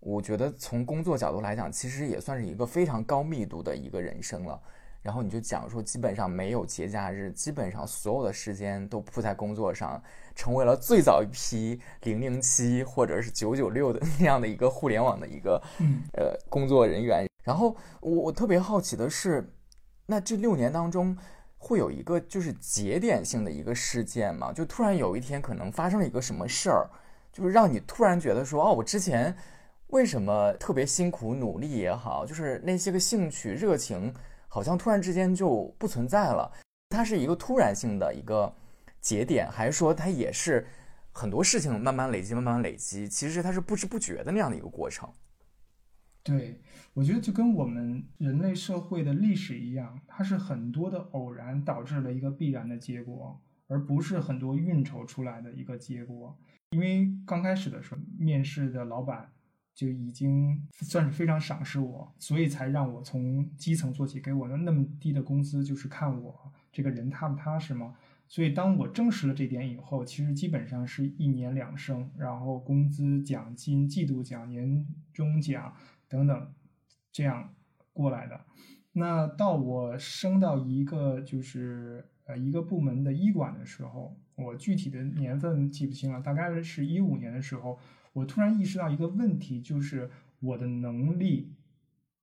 [0.05, 4.61] 我觉得从工作角度来讲，其实也算是一个非常高密度的一个人生了。
[5.01, 9.99] 然后你就讲说，基本上没有节假日，基本上所有的时间都扑在工作上，
[10.35, 15.59] 成为了最早一批零零七或者是九九六的那样的一个互联网的一个
[16.13, 17.27] 呃工作人员。
[17.43, 19.51] 然后我我特别好奇的是，
[20.05, 21.17] 那这六年当中
[21.57, 24.53] 会有一个就是节点性的一个事件吗？
[24.53, 26.87] 就突然有一天可能发生了一个什么事儿，
[27.33, 29.35] 就是让你突然觉得说，哦，我之前。
[29.87, 34.13] 为什么特别辛苦努力也好，就是那些个兴趣热情，
[34.47, 36.51] 好像突然之间就不存在了？
[36.89, 38.53] 它是一个突然性的一个
[38.99, 40.65] 节点，还是说它也是
[41.11, 43.07] 很多事情慢慢累积、慢慢累积？
[43.07, 45.07] 其实它是不知不觉的那样的一个过程。
[46.23, 46.59] 对，
[46.95, 56.35] 我觉得就跟我们人类社会的历史一样，它是很多的偶然导致了一个必然的结果，而不是很多运筹出来的一个结果。
[56.71, 59.31] 因为刚开始的时候，面试的老板
[59.75, 67.93] 就已经算是非常赏识我，所以才让我从基层做起，给我的那么低的工资，就是看我这个人踏不踏实嘛。
[68.27, 75.71] 所以当我证实了这点以后，其实基本上是一年两升，然后工资、奖金、季度奖、年终奖。
[76.07, 76.53] 等等，
[77.11, 77.55] 这样
[77.91, 78.39] 过来的。
[78.93, 87.79] 那到我升到一个就是呃一个部门的医管的时候，我具体的年份记不清了，大概是一五年的时候，
[88.15, 91.51] 我突然意识到一个问题，就是我的能力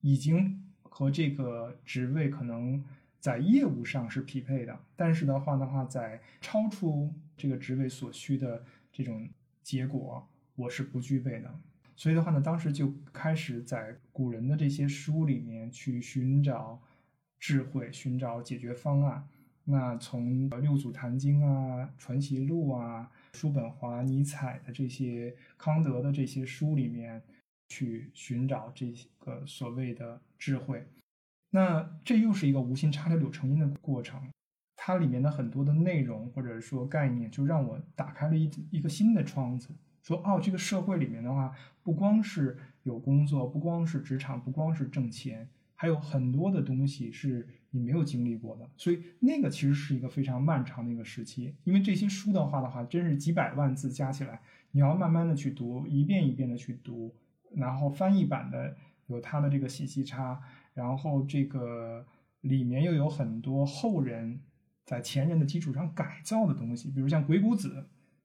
[0.01, 2.83] 已经和这个职位可能
[3.21, 9.29] 在业务上是匹配的，但是的话的话，在超出这个职位所需的这种
[9.63, 10.27] 结果，
[10.57, 11.61] 我是不具备的。
[11.95, 16.81] 所以的话呢，当时就开始在古人的这些书里面去寻找
[17.39, 19.29] 智慧，寻找解决方案。
[19.65, 27.23] 那从六祖坛经啊、传习录啊、叔本华、尼采的这些、康德的这些书里面
[27.69, 30.85] 去寻找这个所谓的智慧。
[31.51, 34.21] 那这又是一个无心插柳柳成荫的过程。
[34.75, 39.69] 它里面的很多的内容或者说概念，就让我打开了一一个新的窗子。
[40.03, 48.71] 说哦，这个社会里面的话，不光是有工作，不光是职场，不光是挣钱，还有很多的东西是你没有经历过的。
[48.77, 57.13] 所以那个其实是一个非常漫长的一个时期，因为这些书的话的话，真是几百万字加起来，你要慢慢的去读，一遍一遍的去读，
[57.57, 58.77] 然后翻译版的
[59.09, 60.41] 有它的这个信息差，
[60.73, 62.07] 然后这个
[62.43, 64.41] 里面又有很多后人
[64.85, 67.69] 在前人的基础上改造的东西，比如像《鬼谷子》。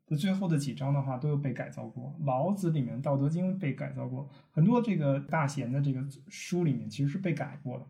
[0.10, 7.86] 的最后的几章的话都有被改造过，《老子》里面《道德经》被改造过，很多这个大贤的这个书里面其实是被改过的。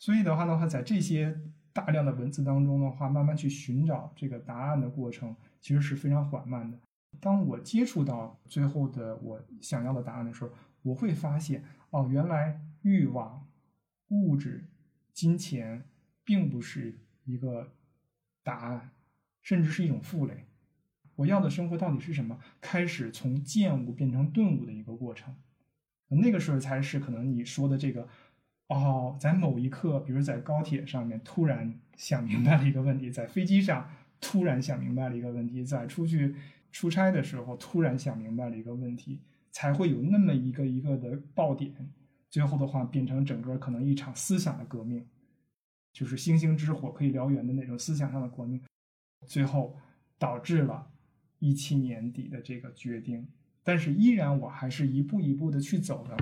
[0.00, 1.38] 所以的话的话，在这些
[1.74, 6.78] 大量的文字当中的话，慢慢去寻找这个答案的过程，其实是非常缓慢的。
[7.20, 10.50] 当我接触到最后的我想要的答案的时候，
[10.82, 13.46] 我会发现，哦，原来欲望、
[14.08, 14.64] 物质、
[15.12, 15.84] 金钱
[16.24, 17.74] 并不是一个
[18.42, 18.92] 答案，
[19.42, 20.46] 甚至是一种负累。
[21.16, 22.38] 我要的生活到底是什么？
[22.62, 25.36] 开始从见悟变成顿悟的一个过程，
[26.08, 28.08] 那个时候才是可能你说的这个，
[28.70, 36.34] 哦，在某一刻，比如在高铁上面突然想明白了一个问题，在飞机上突然想明白了一个问题，在出去
[36.70, 41.74] 出差的时候突然想明白了一个问题，才会有那么一个一个的爆点，
[42.30, 45.04] 最后的话变成整个可能一场思想的革命，
[45.92, 48.62] 就是星星之火可以燎原的那种思想上的革命，
[49.26, 49.76] 最后
[50.18, 50.86] 导致了。
[51.42, 53.26] 一七年底的这个决定，
[53.64, 56.14] 但是依然我还是一步一步的去走的，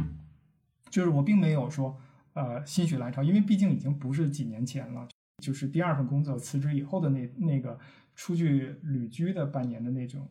[0.90, 2.00] 就是我并没有说
[2.38, 5.08] 呃心血来潮，因为毕竟已经不是几年前了，
[5.42, 7.76] 就是第二份工作辞职以后的那那个
[8.14, 10.28] 出去旅居的半年的那种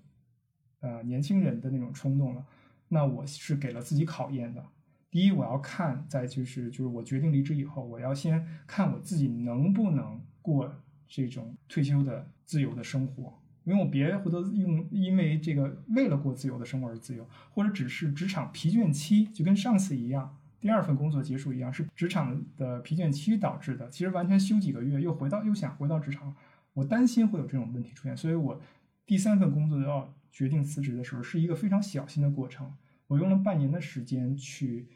[0.79, 2.45] 呃年轻人的那种冲动了。
[2.87, 4.63] 那我是给了自己考验的，
[5.11, 10.73] 第一我要看，在就是就是我决定离职以后，我要先看我自己能不能过
[11.07, 13.37] 这种退休的自由的生活。
[13.65, 23.89] 因为我别回头用，因为这个为了过自由的生活而自由，或者只是职场疲倦期，就跟上次一样，第二份工作结束一样，是职场的疲倦期导致的。
[23.89, 26.35] 其实完全休几个月又回到又想回到职场，
[26.73, 28.59] 我担心会有这种问题出现，所以我
[29.05, 32.75] 第三份工作要决定辞职的时候，是一个非常小心的过程。
[33.07, 34.87] 我用了半年的时间去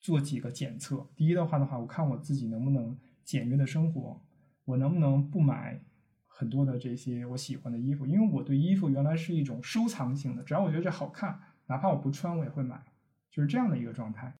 [0.00, 1.06] 做几个检测。
[1.14, 4.20] 第一的话的话，我看我自己能不能简约的生活，
[4.64, 5.80] 我能不能不买。
[6.34, 12.82] 很多的这些我喜欢的衣服，因为我对衣服原来是一种收藏性的，只要我觉得这好看，哪怕我不穿我也会买，
[13.30, 14.34] 就是这样的一个状态。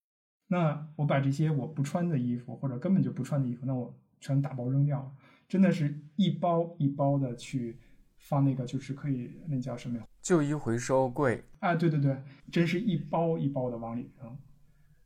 [0.48, 5.12] 那我把这些我不穿的衣服或者根本就不穿的衣服，那我全打包扔掉了，
[5.48, 7.78] 真的是一包一包的去
[8.18, 10.04] 放那个，就是可以那叫什么呀？
[10.20, 11.42] 旧衣回收柜。
[11.60, 14.38] 啊，对对对，真是一包一包的往里扔。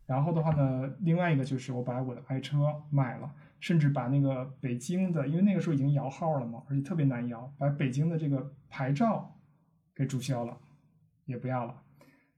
[0.07, 3.33] 然后的话呢，另外一个就是我把我的爱车卖了。
[3.59, 9.34] 甚至把那个北京的，因为那个时候已经摇号了嘛，而且特别难摇，把北京的这个牌照
[9.95, 10.59] 给注销了，
[11.24, 11.82] 也不要了。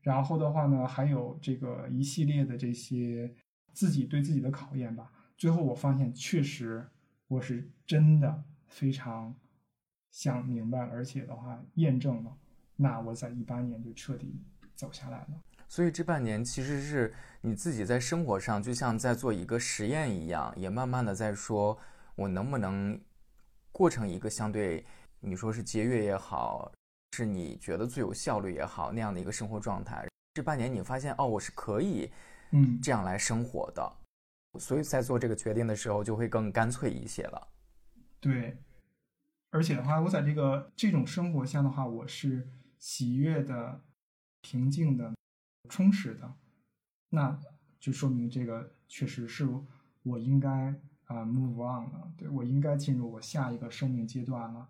[0.08, 3.30] 然后的话呢，还有这个一系列的这些
[3.74, 5.12] 自己对自己的考验吧。
[5.36, 6.82] 最后我发现，确实
[7.26, 9.36] 我是真的非常
[10.10, 12.34] 想明白，而且的话验证了，
[12.74, 14.40] 那我在一八年就彻底
[14.74, 15.28] 走下来了。
[15.68, 21.78] 所以这半年其实是你自己在生活上，就像在做一个实验一样，也慢慢的在说，
[22.14, 22.98] 我能不能
[23.72, 24.86] 过成一个相对
[25.20, 26.72] 你说是节约也好，
[27.12, 30.06] 是你觉得最有效率也好那样的一个生活状态。
[30.34, 32.10] 这半年你发现哦，我是可以
[32.52, 33.92] 嗯，这样来生活的，
[34.58, 37.48] 所以在做这个决定的时候就会更干脆一些了。
[38.20, 38.56] 对，
[39.50, 42.48] 而且的话，我在这个这种生活下的话，我是
[42.78, 43.80] 喜悦的、
[44.40, 45.12] 平静的、
[45.68, 46.34] 充实的，
[47.08, 47.38] 那
[47.80, 49.48] 就说明这个确实是
[50.02, 50.50] 我应该
[51.04, 54.68] 啊 move on 了，对我应该进入我下一个生命阶段了。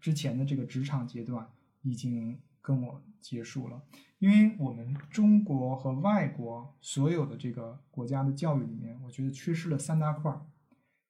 [0.00, 1.48] 之前的这个职场阶段
[1.82, 3.82] 已经跟我结束了，
[4.18, 10.46] 因为我们中国和外国所有的这个国家的教育里面，我觉得缺失了三大块儿。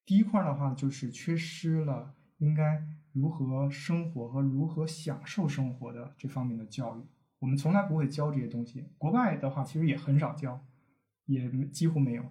[0.05, 7.03] 第一块儿的话，就是缺失了应该如何生活和如何享受生活的这方面的教育。
[7.39, 10.65] 我们从来不会教这些东西，国外的话其实也很少教，
[11.27, 12.25] 也几乎没有。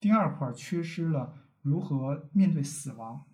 [0.00, 3.24] 第二块缺失了如何面对死亡，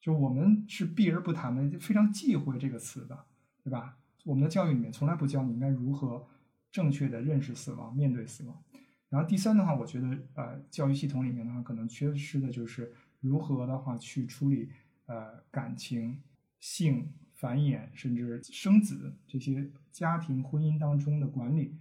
[0.00, 3.26] 就我们是避而不谈的，就非常忌讳这个词的，
[3.62, 3.96] 对吧？
[4.24, 6.26] 我们的教育里面从来不教你应该如何
[6.70, 8.62] 正确的认识死亡、面对死亡。
[9.08, 14.70] 然后第三的话，我觉得呃，教育系统里面的话，可能缺失的就是如何的话去处理
[15.06, 16.22] 呃感情、
[16.60, 21.76] 性、繁衍，甚至生子这些家庭婚姻当中的管理，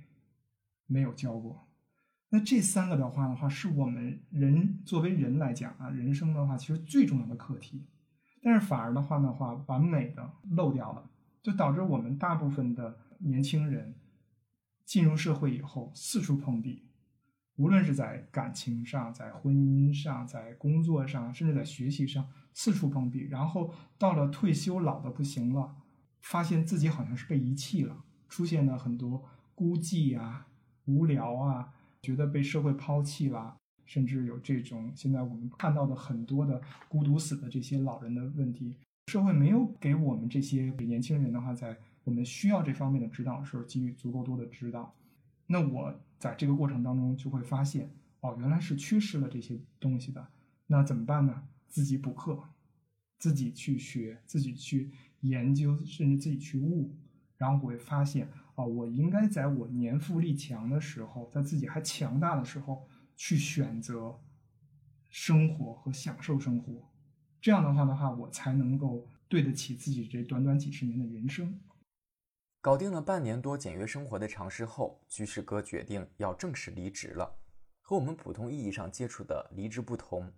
[0.87, 1.67] 没有教过。
[2.29, 7.85] 那这三个的话的话，是我们人作为人来讲啊，人生的话其实最重要的课题，
[8.41, 11.09] 但是反而的话的话，完美的漏掉了，
[11.41, 13.95] 就导致我们大部分的年轻人
[14.85, 16.83] 进入社会以后四处碰壁。
[17.57, 23.27] 无论是在感情上、在婚姻上、在工作上，甚至在学习上，四处碰壁。
[23.29, 25.75] 然后到了退休老的不行了，
[26.21, 29.23] 发现自己好像是被遗弃了，出现了很多
[29.53, 30.47] 孤寂啊、
[30.85, 38.75] 无聊啊，觉得被社会抛弃了，甚至有这种现在我们看到的很多的孤独死的这些老人的问题。
[39.11, 44.95] 社会没有给我们这些年轻人的话，在我们需要这方面的指导的时候，给予足够多的指导。
[45.47, 47.91] 那我在这个过程当中就会发现，
[48.21, 50.25] 哦，原来是缺失了这些东西的。
[50.67, 51.43] 那怎么办呢？
[51.67, 52.41] 自己补课，
[53.19, 54.89] 自己去学，自己去
[55.19, 56.95] 研究，甚至自己去悟。
[57.35, 62.87] 然后我会发现，哦，我应该在我年富力强的时候，在自己还强大的时候，
[63.17, 64.21] 去选择
[65.09, 66.90] 生活和享受生活。
[67.41, 71.59] 这样的话的话，我才能够对得起自己这短短几十年的人生。
[72.61, 77.35] 搞定了半年多简约生活的尝试后，居士哥决定要正式离职了。
[77.81, 80.31] 和我们普通意义上接触的离职不同，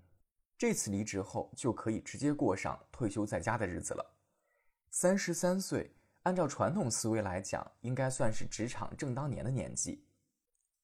[0.57, 4.15] 这次离职后就可以直接过上退休在家的日子了。
[4.89, 10.07] 三十三岁，按照传统思维来讲，应该算是职场正当年的年纪。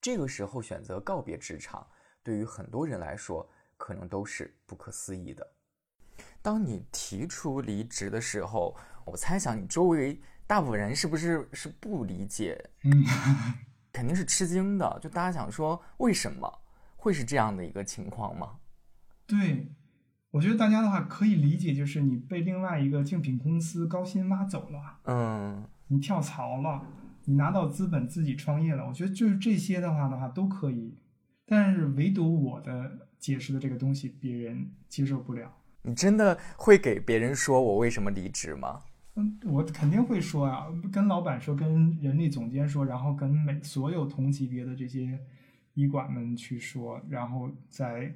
[0.01, 1.87] 这个时候选择告别职场，
[2.21, 5.55] 对于很多人来说，可能都是不可思议的。
[6.41, 8.75] 当你提出离职的时候，
[9.05, 10.19] 我猜想你周围。
[10.47, 12.59] 大部分人是不是是不理解？
[12.83, 13.05] 嗯，
[13.93, 14.99] 肯定是吃惊的。
[14.99, 16.51] 就大家想说，为什么
[16.95, 18.57] 会是这样的一个情况吗？
[19.27, 19.67] 对，
[20.31, 26.83] 我觉得大家的话可以理解，就是你被另外一个竞品公司高薪挖走了，嗯，你跳槽了，
[27.25, 28.87] 你拿到资本自己创业了。
[28.87, 30.97] 我觉得就是这些的话的话都可以，
[31.45, 35.58] 但是唯独我的解释的这个东西，别人接受不了。
[35.89, 38.81] 你真的会给别人说我为什么离职吗？
[39.43, 45.19] 我肯定会说啊，跟老板说，跟人力总监说，然后跟每所有同级别的这些
[45.73, 48.13] 医管们去说，然后在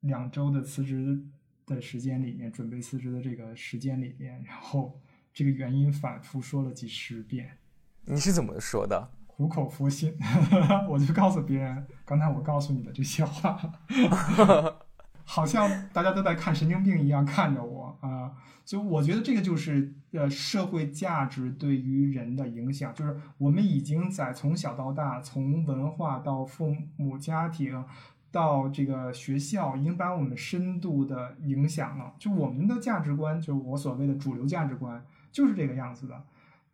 [0.00, 1.20] 两周的辞职
[1.66, 5.00] 的时间里面，准备辞职的这个时间里面，然后
[5.34, 7.58] 这个原因反复说了几十遍。
[8.04, 9.10] 你是怎么说的？
[9.26, 10.16] 苦口婆心，
[10.88, 13.60] 我就告诉别人，刚才我告诉你的这些话。
[15.28, 18.32] 好像大家都在看神经病一样看着我啊，
[18.64, 27.84] 所以我觉得这个就是呃社会价值对于人的影响，就是我们已经在从小到大，从文化到父母家庭，
[28.30, 32.14] 到这个学校，已经把我们深度的影响了。
[32.18, 36.24] 就我们的价值观，就是我所谓的主流价值观，就是这个样子的。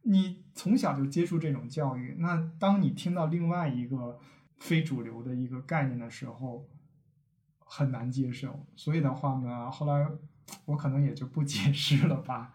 [0.03, 4.19] 你从小就接触这种教育，那当你听到另外一个
[4.59, 6.67] 非主流的一个概念的时候，
[7.75, 10.07] 很难接受，所以的话呢，后来
[10.67, 12.53] 我可能也就不解释了吧，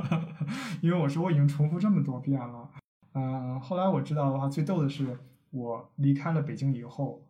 [0.82, 2.70] 因为我说我已经重复这么多遍了。
[3.14, 5.18] 嗯，后来我知道的话，最逗的是
[5.48, 7.26] 我离开了北京以后，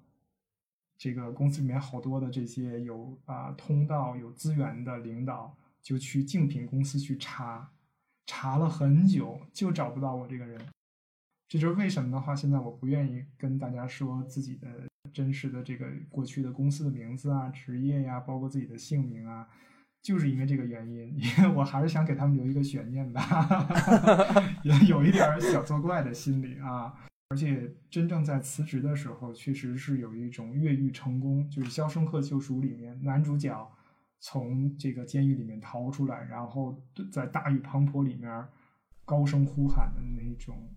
[0.99, 7.71] 这个公司里面好多的这些有啊通道、有资源的领导就去竞品公司去查，
[8.27, 10.61] 查了很久就找不到我这个人。
[11.47, 14.67] 这就是为什么的话，现在我不愿意跟大家说自己的。
[15.13, 19.47] 真实的这个过去的公司的名字啊、职业呀，包括自己的姓名啊，
[20.03, 23.21] 就是因为这个原因， 因为我还是想给他们留一个悬念的，
[24.65, 26.95] 也有一点小作怪的心理啊。
[27.29, 33.69] 而且真正在辞职的时候，确实是有一种越狱成功，就是《肖申克救赎》里面男主角
[34.21, 36.81] 从这个监狱里面逃出来，然后
[37.11, 38.47] 在大雨滂沱里面
[39.05, 40.73] 高声呼喊的那种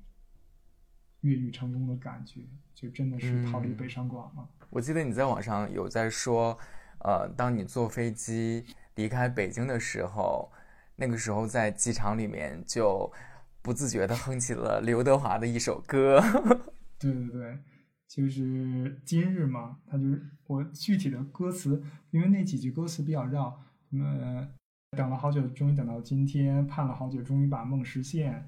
[1.22, 2.41] 越狱成功的感觉，
[2.74, 4.47] 就真的是逃离北上广了。
[4.70, 6.57] 我记得你在网上有在说，
[6.99, 8.65] 呃，当你坐飞机
[8.95, 10.51] 离开北京的时候，
[10.95, 13.11] 那个时候在机场里面就。
[13.61, 16.24] 不自觉地哼起了刘德华的一首歌。
[16.97, 17.59] 对对对，
[18.07, 24.47] 就是今日嘛，他就是我具体的歌词，因为那几句歌词比较绕，什么
[24.91, 28.47] 等了好久，终于等到今天，盼了好久，终于把梦实现。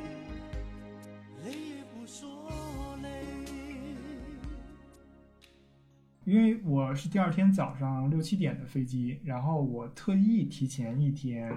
[6.23, 11.53] 因为我是第二天早上六七点的飞机，然后我特意提前一天。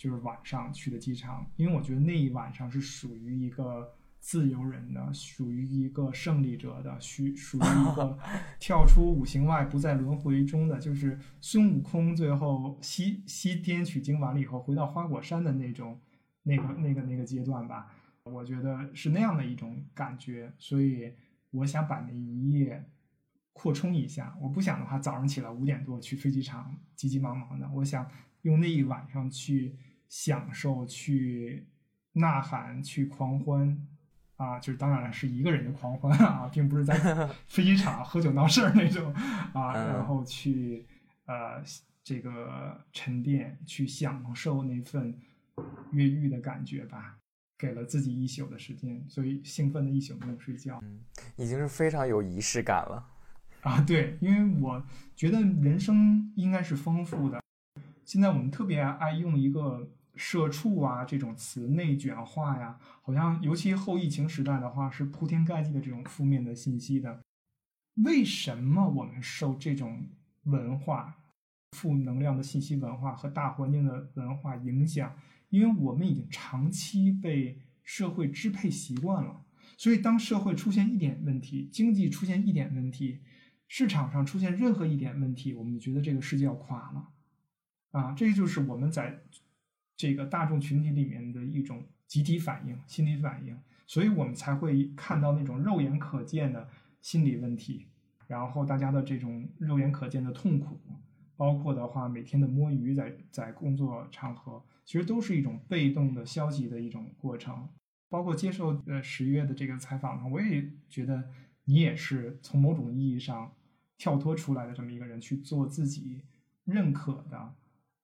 [0.00, 8.18] 就是晚上去的机场，因为我觉得那一晚上是属于一个自由人的，属于一个胜利者的，属属于一个
[8.58, 16.00] 跳出五行外不在轮回中的，就是孙悟空最后西西天取经完了以后回到花果山的那种
[16.44, 17.92] 那个那个那个阶段吧，
[18.24, 21.12] 我觉得是那样的一种感觉，所以
[21.50, 22.84] 我想把那一夜
[23.52, 28.08] 扩充一下，我不想的话早上起来五点多去飞机场急急忙忙的，我想
[28.42, 29.76] 用那一晚上去。
[30.10, 31.68] 享受去
[32.14, 33.86] 呐喊去狂欢
[34.34, 36.98] 啊，就是当然了，是一个人的狂欢啊，并不是在
[37.46, 39.14] 飞机场喝酒闹事儿那种
[39.54, 40.84] 啊，然后去
[41.26, 41.62] 呃
[42.02, 45.16] 这个沉淀，去享受那份
[45.92, 47.19] 越狱的感觉吧。
[47.60, 51.00] 给了自己一宿的时间，所以兴奋的一宿没有睡觉，嗯，
[51.36, 53.06] 已经是非常有仪式感了
[53.60, 53.80] 啊。
[53.82, 54.82] 对，因为我
[55.14, 57.42] 觉得人生应该是丰富的。
[58.04, 59.90] 现在我们特别爱用一个。
[60.16, 67.20] 社畜啊，这种词内卷化呀，好像尤其后疫情时代的话，是铺天盖地的这种负面的信息的。
[68.04, 70.08] 为什么我们受这种
[70.42, 71.16] 文化、
[71.70, 75.10] 负能量的信息文化和大环境的文化影响？
[75.50, 79.44] 因为我们已经长期被社会支配习惯了，
[79.76, 83.20] 所以当社会出现一点问题，经济出现一点问题，
[83.68, 87.08] 市场上出现任何一点问题，我们就觉得这个世界要垮了。
[87.90, 89.22] 啊，这就是我们在。
[89.96, 93.54] 这个大众群体里面的一种集体反应、心理反应，
[93.86, 96.66] 所以我们才会看到那种肉眼可见的
[97.02, 97.84] 心理问题，
[98.26, 100.80] 然后大家的这种肉眼可见的痛苦，
[101.40, 107.66] 包括的话每天的摸鱼，在在工作场合，其实都是一种被动的、消极的一种过程。
[108.10, 111.24] 包括接受呃十月的这个采访呢，我也觉得
[111.64, 113.50] 你也是从某种意义上
[113.96, 116.20] 跳脱出来的这么一个人，去做自己
[116.64, 117.54] 认可的，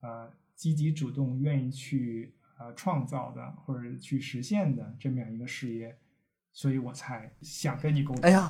[0.01, 0.33] 呃。
[0.57, 5.95] 积极主动、愿意去呃创造的或者去实现的这么样一个事业，
[6.51, 8.23] 所以我才想跟你沟通。
[8.23, 8.49] 哎呀，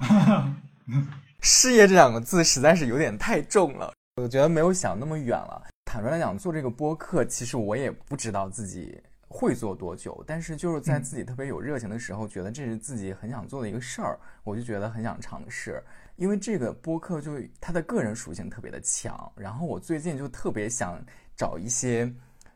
[1.43, 5.62] 事业这两个字实在是有点太重了，我觉得没有想那么远了。
[5.85, 8.99] 坦率来讲，做这个播客，其实我也不知道自己
[9.29, 15.83] 会做多久，但是就是在自己特别有热情的时候，觉得这是自己很想做的一个事儿，我就觉得很想尝试。
[16.17, 20.99] 因为这个播客就它的个人属性特别的强，然后我最近就特别想。
[21.39, 22.11] 找一些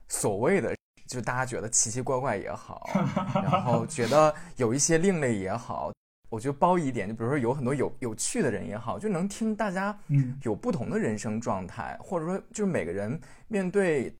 [0.08, 0.74] 所谓的，
[1.06, 2.88] 就大家觉得奇奇怪怪也好，
[3.34, 5.92] 然后觉得有一些另类也好，
[6.30, 9.94] 我觉得褒义一点，就比如说有很多有有趣的人也好，就能听大家
[10.42, 14.10] 有不同的人生状态，或者说就是每个人面对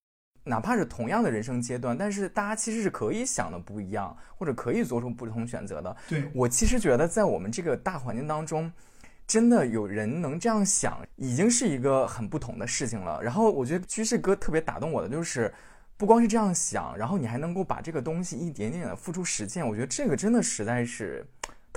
[0.44, 5.96] 哪怕是同样的人生阶段，但是大家其实是可以想的不一样，或者可以做出不同选择的。
[6.06, 8.70] 对我其实觉得在我们这个大环境当中。
[9.26, 13.22] 真的有人能这样想，已经是一个很不同的事情了。
[13.22, 15.54] 然后我觉得居士哥特别打动我的，就是
[15.96, 19.64] 不光是这样想，然后你还能够把这个东西一点点的付出实践。
[19.64, 21.24] 我觉得这个真的实在是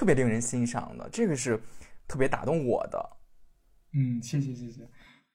[0.03, 1.57] 特别令人欣赏的，这个是
[2.09, 3.09] 特别打动我的。
[3.93, 4.85] 嗯，谢谢谢谢。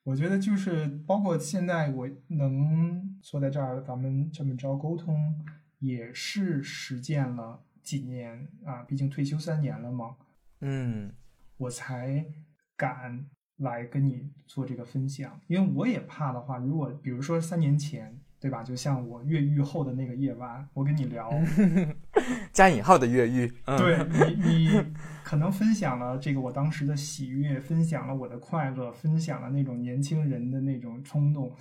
[0.02, 5.42] 我觉得就是包括现在我能坐在这儿，咱们这么着沟通，
[5.78, 10.16] 也是实践了几年啊，毕竟退休三年了嘛。
[10.60, 11.14] 嗯。
[11.56, 12.26] 我才
[12.76, 18.62] 敢来跟你做这个分享，因为我也怕的话，如果比如说三年前，对吧？
[18.62, 21.28] 就像我越狱后的那个夜晚，我跟你聊，
[22.52, 23.52] 加引号的越狱。
[23.64, 23.98] 对
[24.38, 24.84] 你，你
[25.24, 31.52] 可能分享了这个我当时的喜悦，分享了我的快乐，分享了那种年轻人的那种冲动。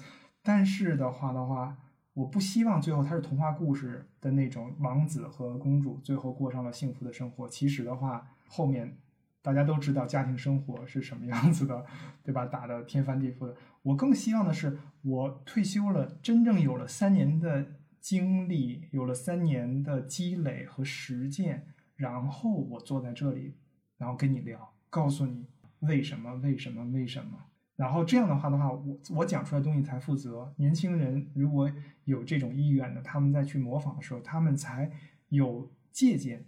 [0.43, 1.75] 但是的话的话，
[2.13, 7.49] 我不希望最后他是童话故事的那种王子和公主最后过上了幸福的生活。
[7.49, 8.97] 其实的话，后面
[9.41, 11.85] 大家都知道家庭生活是什么样子的，
[12.23, 12.45] 对吧？
[12.45, 13.55] 打的天翻地覆的。
[13.87, 17.65] 我更希望的是，我退休了，真正有了三年的
[18.01, 23.53] 经历，有了三年的积累和实践，然后我坐在这里，
[23.97, 25.45] 然后跟你聊，告诉你
[25.79, 27.45] 为什么，为什么，为什么。
[27.77, 30.53] 然后这样的话的话，我我讲出来东西才负责。
[30.57, 31.71] 年轻人如果
[32.03, 34.91] 有这种意愿的，他们再去模仿的时候，他们才
[35.29, 36.45] 有借鉴。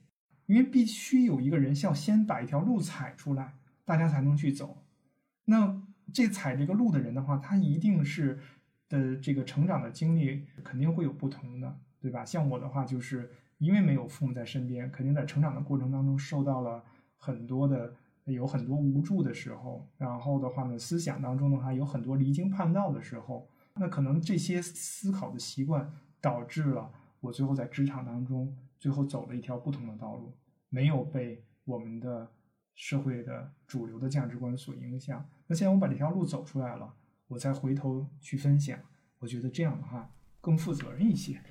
[0.47, 3.53] 因为必须有一个人要先把一条路踩出来，
[3.85, 4.83] 大家才能去走。
[5.45, 5.81] 那
[6.13, 8.39] 这踩这个路的人的话，他一定是
[8.87, 12.25] 的这个成长的经历肯定会有不同的，对吧？
[12.25, 16.83] 像我的话，就是因为没有父母在身边，肯定在成长的过程当中受到了
[17.17, 17.93] 很多的。
[18.25, 25.91] 有很多无助的时候，然后的话呢，思想当中的话有很多离经叛道的时候，那可能这些思考的习惯
[26.21, 26.91] 导致了
[27.21, 30.31] 我最后在职场当中最后走了一条不同的道路，
[30.69, 32.29] 没有被我们的
[32.79, 35.29] 社会的主流的价值观所影响。
[35.45, 36.95] 那现在我把这条路走出来了，
[37.27, 38.79] 我再回头去分享，
[39.17, 40.09] 我觉得这样的话
[40.39, 41.41] 更负责任一些。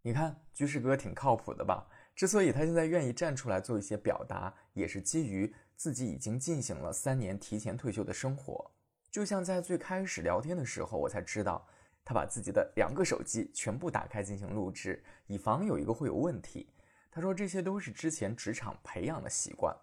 [0.00, 1.86] 你看，居士哥挺靠谱的吧？
[2.16, 5.54] 之所以他现在愿意站出来做一些表达，也是基于。
[5.76, 8.70] 自己已经进行了三年提前退休的生活，
[9.10, 11.66] 就像在最开始聊天的时候，我才知道
[12.04, 16.70] 他把自己的两个手机全部打开进行录制，以防有一个会有问题。
[17.10, 19.76] 他说这些都是之前职场培养的习惯。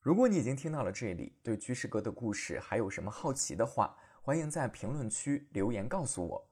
[0.00, 6.50] 如果你已经听到了这里，对居士哥的故事还有什么好奇的话，欢迎在评论区留言告诉我。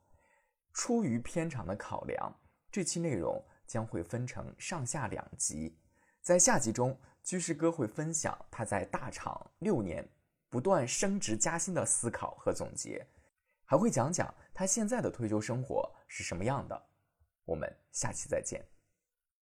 [0.75, 2.31] 出于片场的考量，
[2.71, 5.79] 这期内容将会分成上下两集，
[6.21, 6.99] 在下集中。
[7.21, 10.09] 居士哥会分享他在大厂六年
[10.49, 13.07] 不断升职加薪的思考和总结，
[13.67, 16.89] 还会讲讲他现在的退休生活是什么样的。
[17.45, 18.65] 我们下期再见。